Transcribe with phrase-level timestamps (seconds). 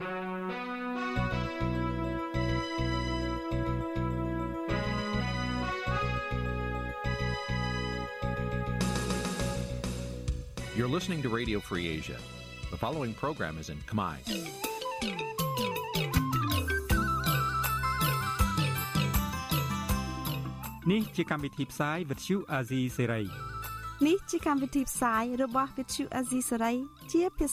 [0.00, 0.08] You're
[10.88, 12.16] listening to Radio Free Asia.
[12.72, 14.16] The following program is in Khmer.
[20.88, 23.24] Nǐ ជាកម្មវិធីផ្សាយ Vuthu Azizi Serai
[24.06, 26.76] នេះជាកម្មវិធីផ្សាយរបស់ Vuthu Azizi Serai
[27.12, 27.46] ជាភា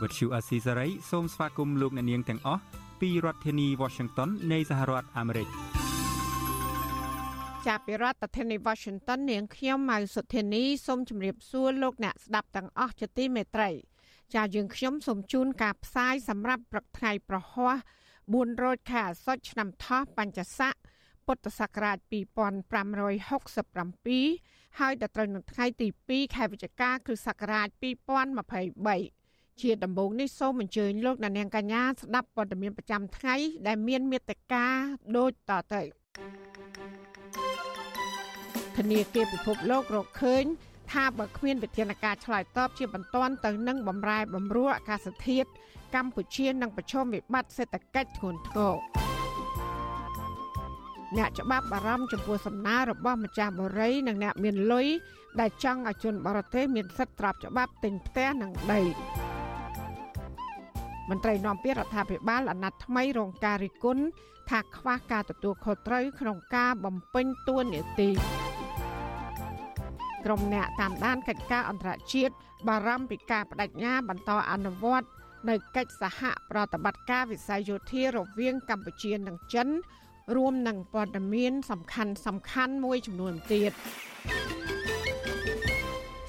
[0.00, 2.62] សាខ្មែរ Vuthu Azizi Serai សូមស្វាគមន៍លោកអ្នកនាងទាំងអស់
[3.00, 5.48] ពីរដ្ឋធានី Washington នៃសហរដ្ឋអាមេរិក។
[7.66, 13.70] ចាប់ពីរដ្ឋធានី Washington នាងខ្ញុំម៉ៅសុធានីសូមជម្រាបសួរលោកអ្នកស្ដាប់ទាំងអស់ជាទីមេត្រី
[14.34, 17.76] ចាយើងខ្ញុំសូមជូនការផ្សាយសម្រាប់ព្រឹកថ្ងៃប្រហ័ស
[18.18, 20.74] 4រោចខែអាសត់ឆ្នាំថោះបัญចស័ក
[21.26, 29.17] ពុទ្ធសករាជ2567ហើយដល់ត្រូវនៅថ្ងៃទី2ខែវិច្ឆិកាគ្រិស្តសករាជ2023
[29.62, 33.34] ជាដំបូងនេះសូមអញ្ជើញលោកអ្នកនាងកញ្ញាស្ដាប់ព័ត៌មានប្រចាំថ្ងៃ
[33.66, 34.66] ដែលមានមេត្តា
[35.16, 35.82] ដូចតទៅ
[38.76, 40.44] ធនាគារពិភពលោករកឃើញ
[40.92, 45.48] ថាបើគ្មានវិធានការឆ្លើយតបជាបន្ទាន់ទៅនឹងបំរែបំរួលអាកាសធាតុ
[45.94, 48.76] កម្ពុជានឹងប្រឈមវិបត្តិសេដ្ឋកិច្ចធ្ងន់ធ្ងរ
[51.16, 54.86] អ្នកច្បាប់បារម្ភចំពោះសំណើរបស់ម្ចាស់បរិយនិងអ្នកមានលុយ
[55.40, 59.27] ដែលចង់ឲ្យជនបរទេសមានសិទ្ធិត្រាប់ច្បាប់ទិញផ្ទះនិងដី
[61.10, 64.04] មន្ត្រីនាំពាក្យរដ្ឋាភិបាលអាណត្តិថ្មីរងការរិះគន់
[64.50, 68.10] ថាខ្វះការទទួលខុសត្រូវក្នុងការបំពេញតួនាទី
[70.24, 72.34] ក្រុមអ្នកតាមដានកិច្ចការអន្តរជាតិ
[72.68, 75.08] បារម្ភពីការបដិញ្ញាបន្តអនុវត្ត
[75.48, 76.20] នៅកិច្ចសហ
[76.50, 79.68] ប្រតិបត្តិការវិស័យយោធារវាងកម្ពុជានិងចិន
[80.36, 83.72] រួមនឹងព័ត៌មានសំខាន់សំខាន់មួយចំនួនទៀត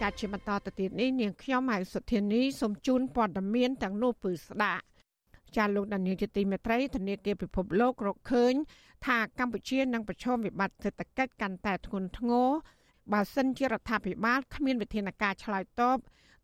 [0.09, 4.83] ចាត់ជាបន្តទៅទៀតនេះនាងខ្ញុំហៅសុធានីសូមជូនព័ត៌មានទាំងនោះពឺស្ដាប់
[5.57, 8.53] ចាលោកដានៀងជាទីមេត្រីធនាគារពិភពលោករកឃើញ
[9.05, 12.49] ថាកម្ពុជានឹងប្រឈមវិបត្តិសេដ្ឋកិច្ចកាន់តែធ្ងន់ធ្ងរ
[13.13, 15.97] បើសិនជារដ្ឋាភិបាលគ្មានវិធានការឆ្លើយតប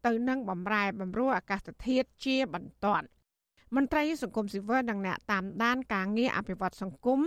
[0.06, 3.06] ទៅនឹងបំរែបំរួលអាកាសធាតុជាបន្ទាន់
[3.76, 7.20] មន្ត្រីសង្គមស៊ីវិលនិងអ្នកតាមដានការងារអភិវឌ្ឍសង្គម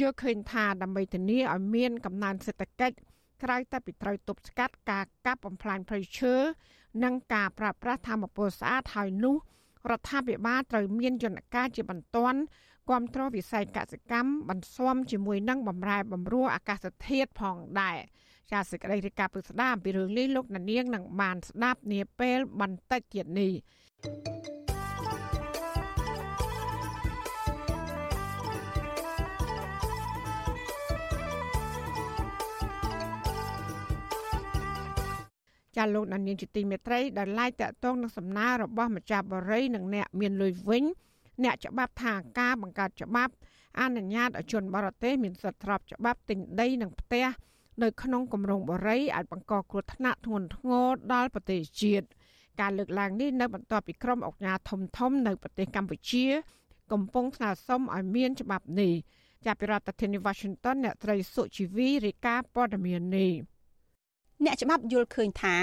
[0.00, 2.96] យល់ឃើញថាដើម្បីធានាឲ្យមានកំណើនសេដ្ឋកិច្ច
[3.42, 6.34] ក្រៅតែពីត្រូវទប់ស្កាត់ការកាប់បំផ្លាញព្រៃឈើ
[7.04, 9.36] និងការប្រើប្រាស់ធម្មពលស្អាតហើយនោះ
[9.90, 12.38] រដ្ឋាភិបាលត្រូវមានយន្តការជាបន្ទាន់
[12.88, 17.98] គ្រប់គ្រងវិស័យកសិកម្មបន្ស៊ាំជាមួយនឹងបំរែបំរួលអាកាសធាតុផងដែរ
[18.52, 23.52] ចាសសេចក្តីរាយការណ៍ពិស្ដាអំពីរឿងនេះលោកនាងនឹងបានស្ដាប់នាពេលបន្តិចទៀតនេះ
[35.76, 40.84] ចាលោកដានៀងជាទីមេត្រីដែលឡាយតាក់ទងនឹងសំណើរបស់ម្ចាស់បរិយនិងអ្នកមានលុយវិញ
[41.44, 43.32] អ្នកច្បាប់ថាការបង្កើតច្បាប់
[43.80, 47.26] អនុញ្ញាតឲ្យជនបរទេសមានសិទ្ធិស្របច្បាប់ទិញដីនិងផ្ទះ
[47.82, 52.06] នៅក្នុងគម្រោងបរិយអាចបង្កគ្រោះថ្នាក់ធ្ងន់ធ្ងរដល់ប្រទេសជាតិ
[52.60, 56.24] ការលើកឡើងនេះនៅបន្ទាប់ពីក្រុមអង្គការធំធំនៅប្រទេសកម្ពុជា
[56.92, 58.92] កំពុងស្នើសុំឲ្យមានច្បាប់នេះ
[59.46, 63.32] ចាប់ពីរដ្ឋធានី Washington អ្នកត្រីសុជីវីរាយការណ៍ព័ត៌មាននេះ
[64.44, 65.56] អ្នកច្បាប់យល់ឃើញថា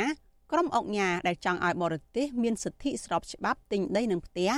[0.52, 4.52] ក្រុមអង្គការដែលចង់ឲ្យបរទេសមានសិទ្ធិស្របច្បាប់ទិញដីនិងផ្ទះ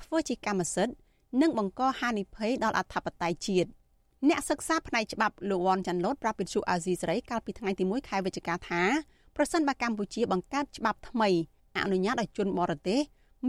[0.00, 0.94] ធ្វើជាកម្មសិទ្ធិ
[1.42, 3.70] និងបង្កហានិភ័យដល់អធិបតេយ្យជាតិ
[4.28, 8.82] អ្នកសិក្សាផ្នែកច្បាប់លោកវ៉ាន់ចាន់ឡូតប្រាប់វិទ្យុអាស៊ីសេរីកាលពីថ្ងៃទី1ខែវិច្ឆិកាថា
[9.36, 11.28] ប្រសិនបើកម្ពុជាបង្កើតច្បាប់ថ្មី
[11.78, 13.00] អនុញ្ញាតឲ្យជនបរទេស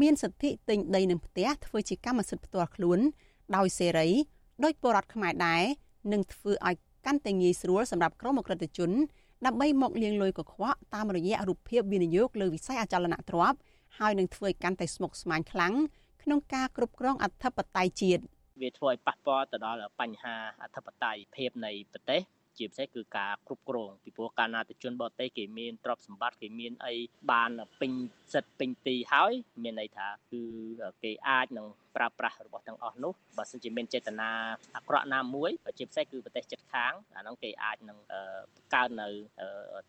[0.01, 2.99] មានសិទ្ធិទិញដីនិងផ្ទះធ្វើជាកម្មសិទ្ធិផ្ទាល់ខ្លួន
[3.55, 4.09] ដោយសេរី
[4.63, 5.63] ដោយពលរដ្ឋខ្មែរដែរ
[6.11, 8.91] នឹងធ្វើឲ្យកាន់តែងាយស្រួលសម្រាប់ក្រុមអក្រិតជន
[9.45, 13.59] ដើម្បីមកលាងលុយកខ្វក់តាមរយៈរូបភាពវិនិយោគលើវិស័យអចលនទ្រព្យ
[13.99, 15.73] ហើយនឹងធ្វើឲ្យកាន់តែស្មុគស្មាញខ្លាំង
[16.23, 18.23] ក្នុងការគ្រប់គ្រងអធិបតេយ្យជាតិ
[18.61, 22.21] វាធ្វើឲ្យប៉ះពាល់ទៅដល់បញ្ហាអធិបតេយ្យភាពនៃប្រទេស
[22.57, 26.93] ជាពិសេសគឺការគ្រប់គ្រងពីព្រោះកាលណាទៅជនបរទេសគេមានទ្រព្យសម្បត្តិគេមានអី
[27.31, 27.91] បានពេញ
[28.33, 29.33] សិទ្ធពេញទីហើយ
[29.63, 30.41] មានន័យថាគឺ
[31.03, 34.29] គេអាចនឹងប្រើប្រាស់របស់ទាំងអស់នោះបើសិនជាមានចេតនា
[34.75, 37.97] អាក្រក់ណាមួយជាពិសេសគឺប្រទេសជិតខាងអានោះគេអាចនឹង
[38.75, 39.07] កើននៅ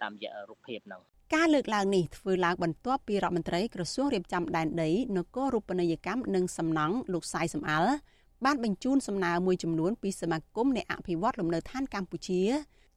[0.03, 1.03] តាមរយៈរូបភាពហ្នឹង
[1.35, 7.95] ការលើកឡើងនេះធ្វើឡើងបន្ទាប់ពីរដ្ឋមន្ត្រីក្រសួងរៀបចំដែនដីនគររូបនីយកម្មនិងសំណង់លោកសាយសំអាល់
[8.45, 12.43] បានបញ្ជូនសំណើមួយចំនួនពីសមាគមអ្នកអភិវឌ្ឍលំនៅឋានកម្ពុជា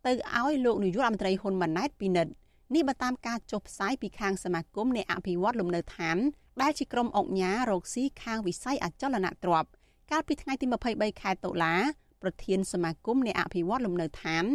[0.05, 2.31] ទៅឲ្យលោកនាយករដ្ឋមន្ត្រីហ៊ុនម៉ាណែតពិនិត្យ
[2.75, 6.17] នេះបើតាមការចុះផ្សាយពីខាងសមាគមអ្នកអភិវឌ្ឍលំនៅឋាន
[6.61, 9.69] ដែលជាក្រុមអង្គការរកស៊ីខាងវិស័យអចលនទ្រព្យ
[10.11, 11.75] កាលពីថ្ងៃទី23ខែតុលា
[12.21, 14.45] ប្រធានសមាគមអ្នកអភិវឌ្ឍលំនៅឋាន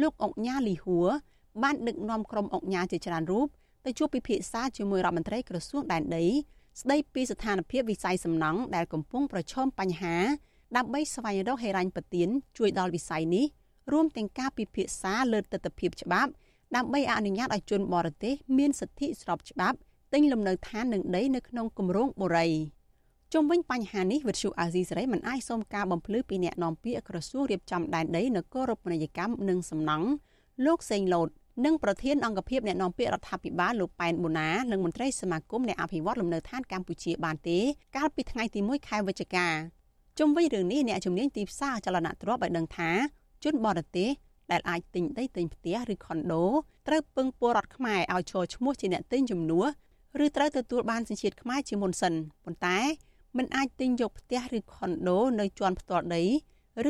[0.00, 1.08] លោកអង្គញាលីហួរ
[1.62, 3.46] បានដឹកនាំក្រុមអង្គការជាច្រើនរូប
[3.84, 6.26] ទៅជួបពិភាក្សាជាមួយរដ្ឋមន្ត្រីក្រសួងដែនដី
[6.80, 10.16] ស្ដីពីស្ថានភាពវិស័យសំណង់ដែលកំពុងប្រឈមបញ្ហា
[10.76, 12.28] ដើម្បីស្វែងរកហេរញ្ញប្បទាន
[12.58, 13.46] ជួយដល់វិស័យនេះ
[13.92, 16.30] រួមទាំងការពិភាក្សាលើទស្សនវិជ្ជាច្បាប់
[16.76, 19.76] ដើម្បីអនុញ្ញាតឲ្យជនបរទេសមានសិទ្ធិស្របច្បាប់
[20.12, 22.48] ទិញលំនៅឋាននិងដីនៅក្នុងគម្រោងបុរី
[23.32, 30.08] ជុំវិញបញ្ហានេះវិទ្យុអាស៊ីសេរីមិនអាចសូមការបំភ្លឺពីអ្នកនាំពាក្យក្រសួងរៀបចំដែនដីនគររូបនីយកម្មនិងសំណង់
[30.66, 31.28] លោកសេងលូត
[31.64, 37.58] និងប្រធានអង្គភិបអ្នកនាំពាក្យរដ្ឋាភិបាលលោកប៉ែនបូណានិងមន្ត្រីសមាគមអ្នកអភិវឌ្ឍលំនៅឋានកម្ពុជាបានទេ
[37.96, 39.46] កាលពីថ្ងៃទី1ខែវិច្ឆិកា
[40.18, 42.90] ជុំវិញរឿងនេះអ្នកជំនាញទីផ្សារចលនាទ្រព្យឲ្យដឹងថា
[43.44, 44.10] ជនបរទេស
[44.50, 46.44] ដែលអាចទិញដីទិញផ្ទះឬខុនដូ
[46.86, 49.66] ត្រូវពឹងពលរដ្ឋខ្មែរឲ្យចូលឈ្មោះជាអ្នកទិញជំនួស
[50.24, 52.14] ឬត្រូវទទួលបានសញ្ជាតិខ្មែរជាមុនសិន
[52.44, 52.78] ប៉ុន្តែ
[53.36, 56.24] មិនអាចទិញយកផ្ទះឬខុនដូនៅជាន់ផ្ទាល់ដី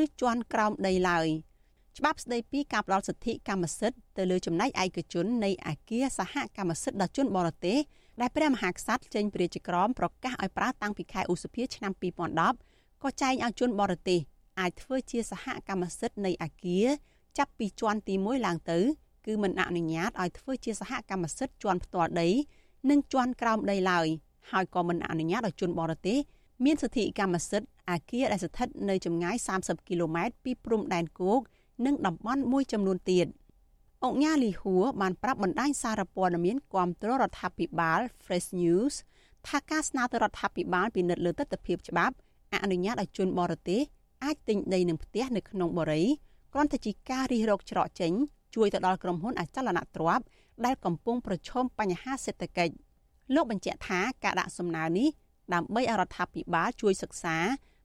[0.01, 1.27] ឬជាន់ក្រោមដីឡើយ
[1.97, 7.77] ច្បាប់ស្តីពីការផ្ដល់សិទ្ធិកម្មសិទ្ធិទៅលើចំណែកឯកជននៃអាគារសហកម្មសិទ្ធិដល់ជនបរទេស
[8.21, 11.93] ដែលព្រះមហាក្សត្រចេញព្រះរាជក្រមប្រកាសឲ្យប្រើតាំងពីខែឧសភាឆ្នាំ
[12.47, 14.19] 2010ក៏ចែងឲ្យជនបរទេស
[14.59, 16.87] អាចធ្វើជាសហកម្មសិទ្ធិនៃអាគារ
[17.37, 18.79] ចាប់ពីជាន់ទី1ឡើងទៅ
[19.25, 22.29] គឺមិនអនុញ្ញាតឲ្យធ្វើជាសហកម្មសិទ្ធិជាន់ផ្ទាល់ដី
[22.89, 24.07] និងជាន់ក្រោមដីឡើយ
[24.51, 26.17] ហើយក៏មិនអនុញ្ញាតឲ្យជនបរទេស
[26.65, 31.41] មានសិទ្ធិកម្មសិទ្ធិអាគារដែលស្ថិតនៅចម្ងាយ30គីឡូម៉ែត្រពីព្រំដែនគោក
[31.85, 33.27] និងតំបន់មួយចំនួនទៀត
[34.05, 38.93] អង្គញាលីហួរបានប្រាប់បណ្ដាញសារព័ត៌មានគាំទ្ររដ្ឋាភិបាល Fresh News
[39.47, 42.15] ថាការស្នើទៅរដ្ឋាភិបាលពិនិត្យលើទស្សនវិជ្ជាច្បាប់
[42.63, 43.81] អនុញ្ញាតឲ្យជនបរទេស
[44.23, 46.09] អាចទិញដីនិងផ្ទះនៅក្នុងបរិយា
[46.53, 48.11] គ្រាន់តែជាការរិះរកច្រកចេញ
[48.55, 50.25] ជួយទៅដល់ក្រុមហ៊ុនអចលនទ្រព្យ
[50.65, 52.73] ដែលកំពុងប្រឈមបញ្ហាសេដ្ឋកិច្ច
[53.33, 55.09] លោកបញ្ជាក់ថាការដាក់សំណើនេះ
[55.53, 57.37] ដើម្បីឲ្យរដ្ឋាភិបាលជួយសិក្សា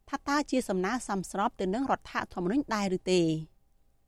[0.08, 3.22] ថាតើជាសំណើសមស្របទៅនឹងរដ្ឋធម្មនុញ្ញដែរឬទេ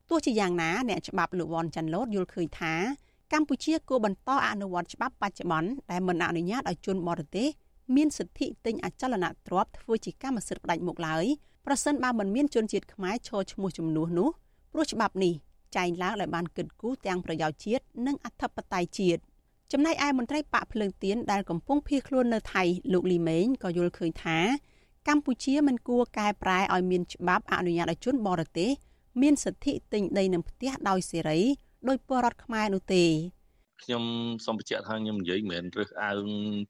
[0.08, 2.75] ទោះជាយ៉ាងណាអ្នកច្បាប់លោកវ៉ាន់ចាន់ឡូតយល់ឃើញថា
[3.32, 7.49] កម្ពុជាគួរបន្តអនុវត្តច្បាប់បច្ចុប្បន្នដែលមិនអនុញ្ញាតឲ្យជនបរទេស
[7.96, 11.25] មានសិទ្ធិទិញអចលនទ្រព្យធ្វើជាកម្មសិទ្ធិផ្ដាច់មុខឡើយ
[11.66, 14.28] ប្រសិនបើមិនមានជនជាតិខ្មែរឈរឈ្មោះជំនួសនោះ
[14.72, 15.34] ព្រោះច្បាប់នេះ
[15.76, 19.20] ចែងឡើងដោយបានគិតគូរទាំងប្រយោជន៍ជាតិនិងអធិបតេយ្យជាតិ
[19.72, 22.62] ចំណែកឯមន្ត្រីបាក់ភ្លើងទៀនដែលកំពុងភៀសខ្លួននៅថៃ
[22.93, 24.38] លោកលីម៉េងក៏យល់ឃើញថា
[25.08, 28.70] កម្ពុជាមិនគួរកែប្រែឲ្យមានច្បាប់អនុញ្ញាតឲ្យជនបរទេស
[29.22, 31.40] មានសិទ្ធិទិញដីនិងផ្ទះដោយសេរី
[31.88, 33.05] ដោយពលរដ្ឋខ្មែរនោះទេ
[33.82, 34.05] ខ្ញុំ
[34.44, 36.26] សូមបញ្ជាក់ថាខ្ញុំនិយាយមិនមែនរើសអើង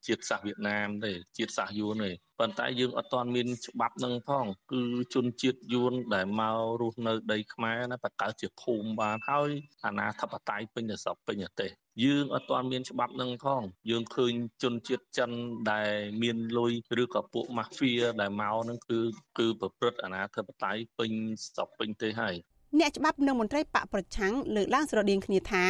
[0.07, 4.83] ជាតិសាសន៍វៀតណាមទេជាតិសាសន៍យួនទេ ប៉ុន្តែយើងអត់ទាន់មានច្បាប់នឹងផង គឺ
[5.15, 9.51] ជនជាតិយួនដែលមករស់នៅដីខ្មែរណាបកកើតជាភូមិបានហើយ
[9.85, 11.71] អាណាធិបតេយ្យពេញតែស្រុកពេញប្រទេស
[12.05, 14.33] យើងអត់ទាន់មានច្បាប់នឹងផងយើងឃើញ
[14.63, 15.31] ជនជាតិចិន
[15.73, 15.91] ដែល
[16.23, 18.99] មានលុយឬក៏ពួកម៉ាហ្វៀដែលមកនឹងគឺ
[19.39, 21.11] គឺប្រព្រឹត្តអាណាធិបតេយ្យពេញ
[21.47, 22.35] ស្រុកពេញទេហើយ
[22.81, 25.65] អ្នកច្បាប់និងមន្ត្រីបកប្រឆាំងលើកឡើងស្រដៀងគ្នាថា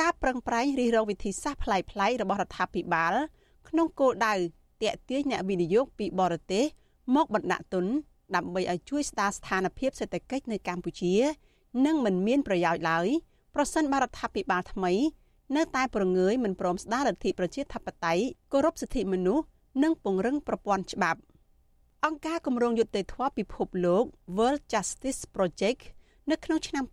[0.00, 3.14] ការប្រឹងប្រែងរិះរកវិធីសាស្ត្រប្លែកៗរបស់រដ្ឋាភិបាល
[3.68, 4.34] ក្នុងគោលដៅ
[4.84, 6.64] ទាក់ទាញអ្នកវិនិយោគពីបរទេស
[7.14, 7.86] មកបណ្ដាក់ទុន
[8.36, 11.14] ដើម្បីឲ្យជួយស្ដារស្ថានភាពសេដ្ឋកិច្ចនៅកម្ពុជា
[11.86, 13.06] នឹងមិនមានប្រយោជន៍ឡើយ
[13.54, 14.92] ប្រសិនបើរដ្ឋាភិបាលថ្មី
[15.56, 19.44] នៅតែប្រងើយមិនព្រមស្ដារលទ្ធិប្រជាធិបតេយ្យគោរពសិទ្ធិមនុស្ស
[19.82, 21.20] និងពង្រឹងប្រព័ន្ធច្បាប់
[22.04, 24.04] អង្គការគម្រោងយុត្តិធម៌ពិភពលោក
[24.36, 25.82] World Justice Project
[26.30, 26.84] នៅក្នុងឆ្នាំ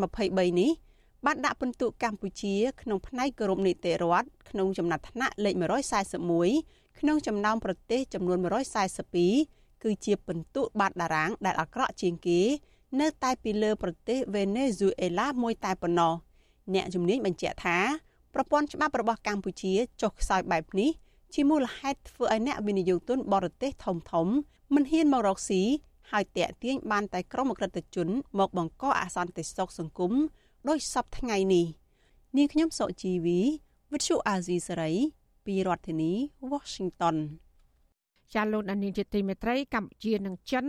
[0.00, 0.70] 2023នេះ
[1.26, 5.54] បានដាក់ពិន្ទុកម្ពុជា ក្នុងផ្នែកគោរពនីតិរដ្ឋក្នុងចំណាត់ថ្នាក់លេខ
[6.20, 8.38] 141 ក្នុងចំណោមប្រទេសចំនួន
[9.10, 12.40] 142គឺជាពិន្ទុបាតតារាងដែលអាក្រក់ជាងគេ
[13.00, 16.14] នៅតែពីលើប្រទេសវេណេស៊ុយអេឡាមួយតែប៉ុណ្ណោះ
[16.74, 17.78] អ្នកជំនាញបញ្ជាក់ថា
[18.34, 20.90] ប្រព័ន្ធច្បាប់របស់កម្ពុជាចុះខ្សោយបែបនេះ
[21.34, 24.26] ជាមូលហេតុធ្វើឲ្យអ្នកវិនិយោគទុនបរទេសធំធំ
[24.74, 25.62] មិនហ៊ានមករកស៊ី
[26.10, 30.12] ហើយតាក់ទាញបានតែក្រុមអក្រិតជន មកបង្កអសន្តិសុខសង្គម
[30.68, 31.66] ដោយសពថ្ងៃនេះ
[32.36, 33.40] នាងខ្ញុំសុជីវី
[33.92, 34.92] វិទ្យុអាស៊ីសេរី
[35.50, 36.12] ពីរដ្ឋធានី
[36.52, 37.16] Washington
[38.34, 40.66] ចាលោកនានីជាទីមេត្រីកម្ពុជានិងចិន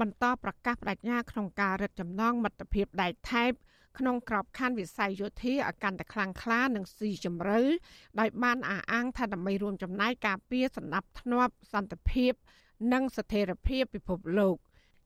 [0.00, 3.52] បន្តប្រកាសបដិញ្ញាក្នុងការរឹតចំណងមិត្តភាពដែកថែប
[3.98, 7.60] ក្នុងក្របខ័ណ្ឌវិស័យយោធាឲ្យកាន់តែខ្លាំងក្លានិងស៊ីជម្រៅ
[8.20, 12.32] ដោយបានអះអាងថាដើម្បីរួមចំណែកការពារសន្តិភាពសន្តិភាព
[12.92, 14.56] និងស្ថិរភាពពិភពលោក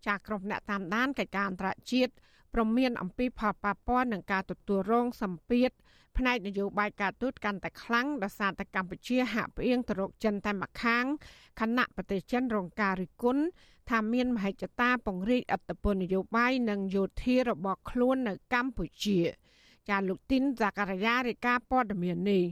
[0.07, 2.13] ចាស់ក្រុមអ្នកតាមដានកិច្ចការអន្តរជាតិ
[2.55, 5.71] ព្រមានអំពីផលប៉ះពាល់នឹងការទទួលរងសម្ពាធ
[6.17, 11.05] ផ្នែកនយោបាយការទូតកាន់តែខ្លាំងដោយសារតែកម្ពុជាហាក់ផ្អៀងទៅរកចិនតែម្ខាង
[11.61, 13.43] ខណៈប្រទេសចិនរងការរិះគន់
[13.91, 19.19] ថាមានមហិច្ឆតាពង្រីកអធិបតេយ្យនយោបាយនិងយោធារបស់ខ្លួននៅកម្ពុជា
[19.89, 22.45] ចាលោកទីនザការីយ៉ារាយការណ៍ព័ត៌មាននេះ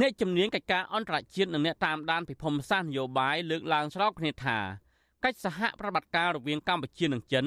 [0.00, 4.58] អ្នកជំនាញកិច្ចការអន្តរជាតិនិងអ្នកតាមដានពិភពសាស្ត្រនយោបាយលើកឡើងស្របគ្នាថា
[5.24, 7.44] កិច្ចសហប្រតិបត្តិការរវាងកម្ពុជានិងចិន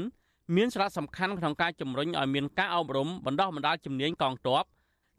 [0.53, 4.63] មានសារៈសំខាន់ក្នុងការជំរុញឲ្យមានការអប់រំបណ្ដោះបណ្ដាលជំនាញកងទ័ព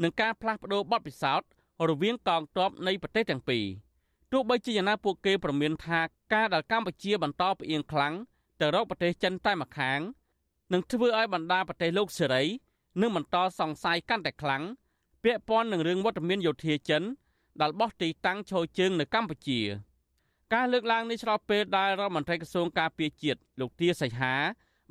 [0.02, 1.48] និងការផ្លាស់ប្តូរបទពិសោធន៍
[1.88, 3.64] រវាងកងទ័ពនៃប្រទេសទាំងពីរ
[4.32, 6.00] ទោះបីជាយ៉ាងណាពួកគេប្រមានថា
[6.32, 8.14] ការដែលកម្ពុជាបន្តផ្អៀងខ្លាំង
[8.60, 10.00] ទៅរកប្រទេសចិនតែម្ខាង
[10.72, 12.44] នឹងធ្វើឲ្យបណ្ដាប្រទេសលោកសេរី
[13.00, 14.62] នឹងបន្តសង្ស័យកាន់តែខ្លាំង
[15.24, 17.02] ពាក់ព័ន្ធនឹងរឿងវត្តមានយោធាចិន
[17.60, 19.60] ដែលបោះទីតាំងឈរជើងនៅកម្ពុជា
[20.54, 24.34] ការលើកឡើងនេះឆ្លងពេលដែលរដ្ឋមន្ត្រីក្រសួងការពារជាតិលោកទាសីហា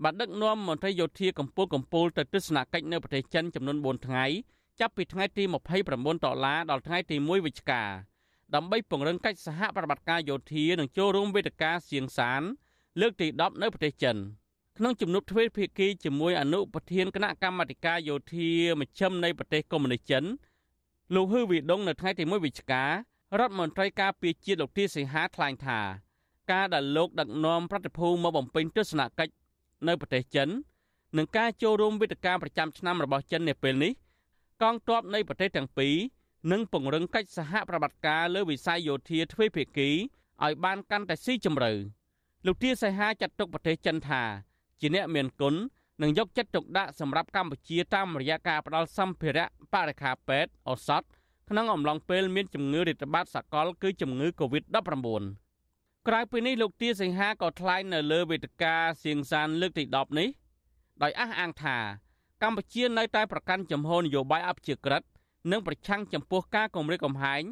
[0.03, 4.25] បានដឹកនាំមន្ត្រីយោធាកម្ពុជាកម្ពុជាទៅទស្សនកិច្ចនៅប្រទេសចិនចំនួន4ថ្ងៃ
[4.79, 5.43] ចាប់ពីថ្ងៃទី
[5.83, 7.83] 29ដុល្លារដល់ថ្ងៃទី1វិច្ឆិកា
[8.55, 12.41] ដើម្បីពង្រឹងកិច្ចសហប្រតិបត្តិការយោធានិងចូលរួមវេទិកាសៀងសាន
[12.99, 14.17] លើកទី10នៅប្រទេសចិន
[14.77, 18.49] ក្នុងជំនួបទ្វេភាគីជាមួយអនុប្រធានគណៈកម្មាធិការយោធា
[18.79, 20.23] មជ្ឈិមនៃប្រទេសកុម្មុយនីសចិន
[21.15, 22.91] លោកហ៊ឺវីដុងនៅថ្ងៃទី1វិច្ឆិការ
[23.39, 25.79] ដ្ឋមន្ត្រីការពារជាតិលោកទីសីហាថ្លែងថា
[26.51, 29.33] ការដែលលោកដឹកនាំប្រតិភូមកបំពេញទស្សនកិច្ច
[29.87, 30.49] នៅប្រទេសចិន
[31.17, 33.91] និងការចូលរួមវេទិកាប្រចាំឆ្នាំរបស់ចិននាពេលនេះ
[34.61, 35.95] កងទ័ពនៃប្រទេសទាំងពីរ
[36.51, 39.89] និងពង្រឹងកិច្ចសហប្រតិបត្តិការលើវិស័យយោធាទ្វេភាគី
[40.43, 41.71] ឲ្យបានកាន់តែស៊ីជម្រៅ
[42.45, 44.21] លោកទាសីហាចាត់ទុកប្រទេសចិនថា
[44.79, 45.55] ជាអ្នកមានគុណ
[46.01, 51.03] និងយកចិត្តទុកដាក់សម្រាប់កម្ពុជាតាមរយៈការផ្តល់សម្ភារៈបរិខាពេទ្យឱសថ
[51.49, 55.44] ក្នុងអំឡុងពេលមានជំងឺរាតត្បាតសកលគឺជំងឺ Covid-19
[56.09, 60.29] ក្រៅពីនេះលោកទាសីហាក៏ថ្លែងនៅលើវេទិកាសៀងសានលើកទី10នេះ
[61.03, 61.77] ដោយអះអាងថា
[62.43, 65.03] កម្ពុជានៅតែប្រកាន់ជំហរនយោបាយអព្យាក្រឹត
[65.51, 67.43] និងប្រឆាំងចំពោះការគំរាមកំហែង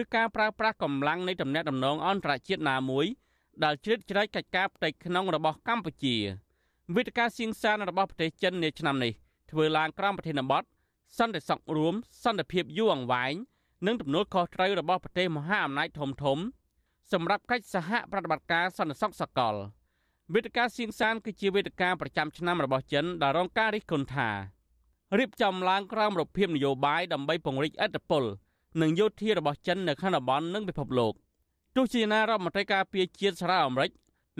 [0.00, 3.06] ឬការប្រើប្រាស់កម្លាំងនៃទំនាក់ទំនងអន្តរជាតិណាមួយ
[3.64, 6.16] ដែលជ្រៀតជ្រែកកិច្ចការផ្ទៃក្នុងរបស់កម្ពុជា
[6.94, 9.12] វេទិកាសៀងសានរបស់ប្រទេសចិននាឆ្នាំនេះ
[9.50, 10.62] ធ្វើឡើងក្រោមប្រធានបទ
[11.18, 13.34] សន្តិសុខរួមសន្តិភាពយូរអង្វែង
[13.86, 16.38] និងទំនួលខុសត្រូវរបស់ប្រទេសមហាអំណាចធំធំ
[17.12, 19.54] សម្រាប់កិច្ចសហប្រតិបត្តិការសន្តិសុខសកល
[20.34, 24.28] វេទិកាសៀងសានគឺជាវេទិកាប្រចាំឆ្នាំរបស់ចិនដែលរងការរិះគន់ថា
[25.18, 28.24] រៀបចំឡើងក្រោមរបៀបនយោបាយដើម្បីពង្រីកឥទ្ធិពល
[28.82, 31.14] និងយោធារបស់ចិននៅក្នុងតំបន់និងពិភពលោក
[31.76, 33.90] ទោះជាណារដ្ឋមន្ត្រីការពារជាតិសហរដ្ឋអាមេរិក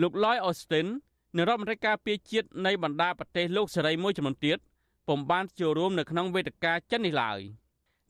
[0.01, 0.87] លោក Lloyd Austin
[1.35, 4.57] និងរដ្ឋមន្ត្រីការពារជាតិនៃបណ្ដាប្រទេសលោកសេរីមួយចំនួនទៀត
[5.07, 7.39] ពុំបានចូលរួមនៅក្នុងវេទិកាចិននេះឡើយ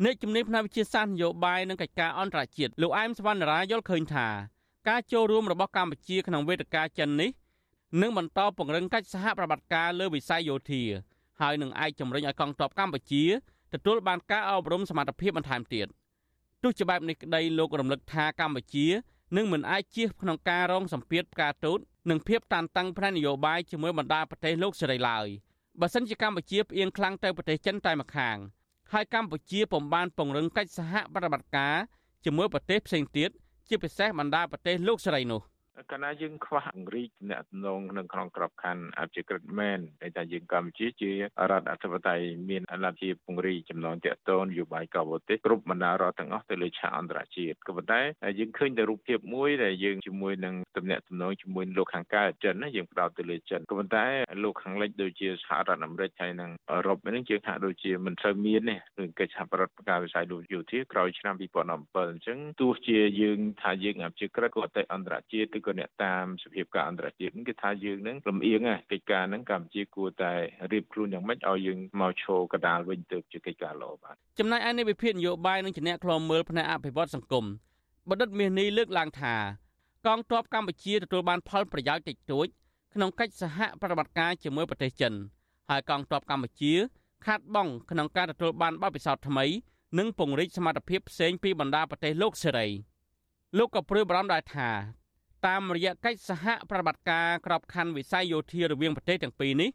[0.03, 4.27] អ្នកជំនាញផ្នែកវិទ្យាសាស្ត្រនយោបាយនិងកិច្ចការអន្តរជាតិលោកអែមសវណ្ណរាយល់ឃើញថា
[4.89, 7.29] ការចូលរួមរបស់កម្ពុជាក្នុងវេទិកាចិននេះ
[8.01, 10.83] នឹងបន្តពង្រឹងកិច្ចសហប្រតិបត្តិការលើវិស័យយោធា
[11.41, 13.23] ហើយនឹងអាចជំរុញឲ្យកងទ័ពកម្ពុជា
[13.73, 15.87] ទទួលបានការអប់រំសមត្ថភាពបន្ថែមទៀត
[16.63, 18.87] ទោះជាបែបនេះក្តីលោករំលឹកថាកម្ពុជា
[19.37, 21.79] នឹងមិនអាចជៀសក្នុងការរងសម្ពាធផ្កាទូត
[22.09, 25.27] និងភាពតានតឹងផ្នែកនយោបាយជាមួយបណ្ដាប្រទេសលោកសេរីឡើយ
[25.79, 28.37] បើសិនជាកម្ពុជាផ្អៀងខ្លាំងទៅប្រទេសចិនតែម្ខាង
[28.93, 31.75] ហើយកម្ពុជាពុំបានពង្រឹងកិច្ចសហប្រតិបត្តិការ
[32.25, 33.29] ជាមួយប្រទេសផ្សេងទៀត
[33.67, 35.41] ជាពិសេសបណ្ដាប្រទេសលោកសេរីនោះ។
[35.91, 48.01] កាលណាយើងខ្វះអង្រីកអ្នកទំនងនៅក្នុងក្របខ័ណ្ឌអភិក្រិតមែនតែថាយើងកម្ពុជាជារដ្ឋអធិបតេយ្យមានលទ្ធភាពពង្រីកចំណងតាក់ទងនយោបាយកបទេសគ្រប់បណ្ដារដ្ឋទាំងអស់ទៅលើឆាកអន្តរជាតិក៏ប៉ុន្តែ
[48.39, 54.05] យើងឃើញតែរូបភាពមួយដែលយើងជាមួយនឹងទំនាក់ទំនងជាមួយលោកខាងកើតចិនណាយើងផ្ដោតទៅលើចិនក៏ប៉ុន្តែ
[54.43, 70.33] លោកខាងលិចដូចជាសហរដ្ឋអាមេរិកហើយនិងអឺរ៉ុបនេះយើងថាដូចជាមិនសូវមានទេនឹងកិច្ចសហប្រតិបត្តិការវិស័យលោកយោធាក្រោយឆ្នាំ2017អញ្ចឹងទោះជាយើងថាយើងអភិក្រិតក៏តែអន្តរជាតិឬក៏អ្នកតាមសភាពការអន្តរជាតិគេថាយើងនឹងលំអៀងកិច្ចការហ្នឹងកម្ពុជាគួរតែ
[70.71, 77.45] រៀបខ្លួនយ៉ាងម៉េចឲ្យយើងមកឈរកដាលវិញទៅជាកិច្ចការល្អបាទចំណែកឯនៃវិភាគនយោបាយនិងជាអ្នកខ្លមមើលផ្នែកអភិវឌ្ឍសង្គម
[78.09, 79.35] បណ្ឌិតមាសនេះលើកឡើងថា
[80.07, 82.47] កងទ័ពកម្ពុជាទទួលបានផលប្រយោជន៍តិចតួច
[82.93, 85.13] ក្នុងកិច្ចសហប្រតិបត្តិការជាមួយប្រទេសចិន
[85.69, 86.73] ហើយកងទ័ពកម្ពុជា
[87.25, 89.45] ខាត់បងក្នុងការទទួលបានបទពិសោធន៍ថ្មី
[89.97, 92.67] និងពង្រីកសមត្ថភាពផ្សេងពីបណ្ដាប្រទេសលោកសេរី
[93.57, 94.69] លោកក៏ព្រួយបារម្ភដែរថា
[95.47, 99.69] តាមរយៈកិច្ចសហប្រតិបត្តិការក្របខ័ណ្ឌវិស័យយោធារវាងប្រទេសទាំងពីរនេះ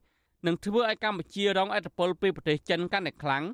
[0.46, 3.44] នឹងធ្វើឲ្យកម្ពុជារងឥទ្ធិពលពីប្រទេសចិនកាន់តែខ្លាំង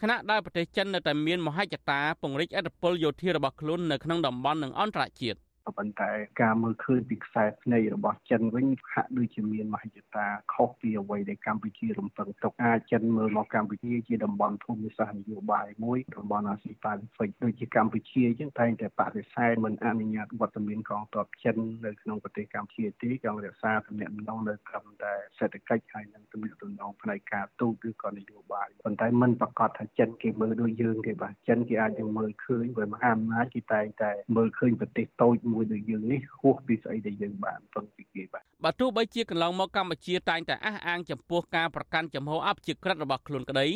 [0.00, 5.38] ខណៈដែលប្រទេសចិននៅតែមានមហិច្ឆតាពង្រីកឥទ្ធិពលយោធារបស់ខ្លួននៅក្នុងតំបន់និងអន្តរជាតិ
[5.76, 6.10] ប៉ុន្តែ
[6.42, 43.66] ការមើលឃើញពីខ្សែភ្នែករបស់ចិនវិញហាក់ដូចជាមានមហិច្ឆតាខុសពីអ្វីដែលកម្ពុជារំពឹងទុកអាចចិនមើលមកកម្ពុជាជាតំបន់ភូមិសាស្ត្រនយោបាយមួយតំបន់អាស៊ីប៉ាស៊ីហ្វិកដូចជាកម្ពុជាអញ្ចឹងតែងតែបដិសេធមិនអនុញ្ញាតវត្តមានកងទ័ពចិននៅក្នុងប្រទេសកម្ពុជាទេចង់រក្សាទំនាក់ទំនងនៅត្រឹមតែសេដ្ឋកិច្ចហើយនិងទំនាក់ទំនងផ្នែកការទូតឬក៏នយោបាយប៉ុន្តែមិនប្រកាសថាចិនគេមើលដូចយើងទេបាទចិនគេអាចនឹងមើលឃើញព្រោះមហាអំណាចគេតែងតែមើលឃើញប្រទេសតូចមួយដូចយើងនេះហួសពីស្អីដែលយើងបានពឹងពីគេបាទបើទោះបីជាកន្លងមកកម្ពុជាតែងតែអះអាងចំពោះការប្រកាន់ចំហអភិជាក្រិតរបស់ខ្លួនក្តី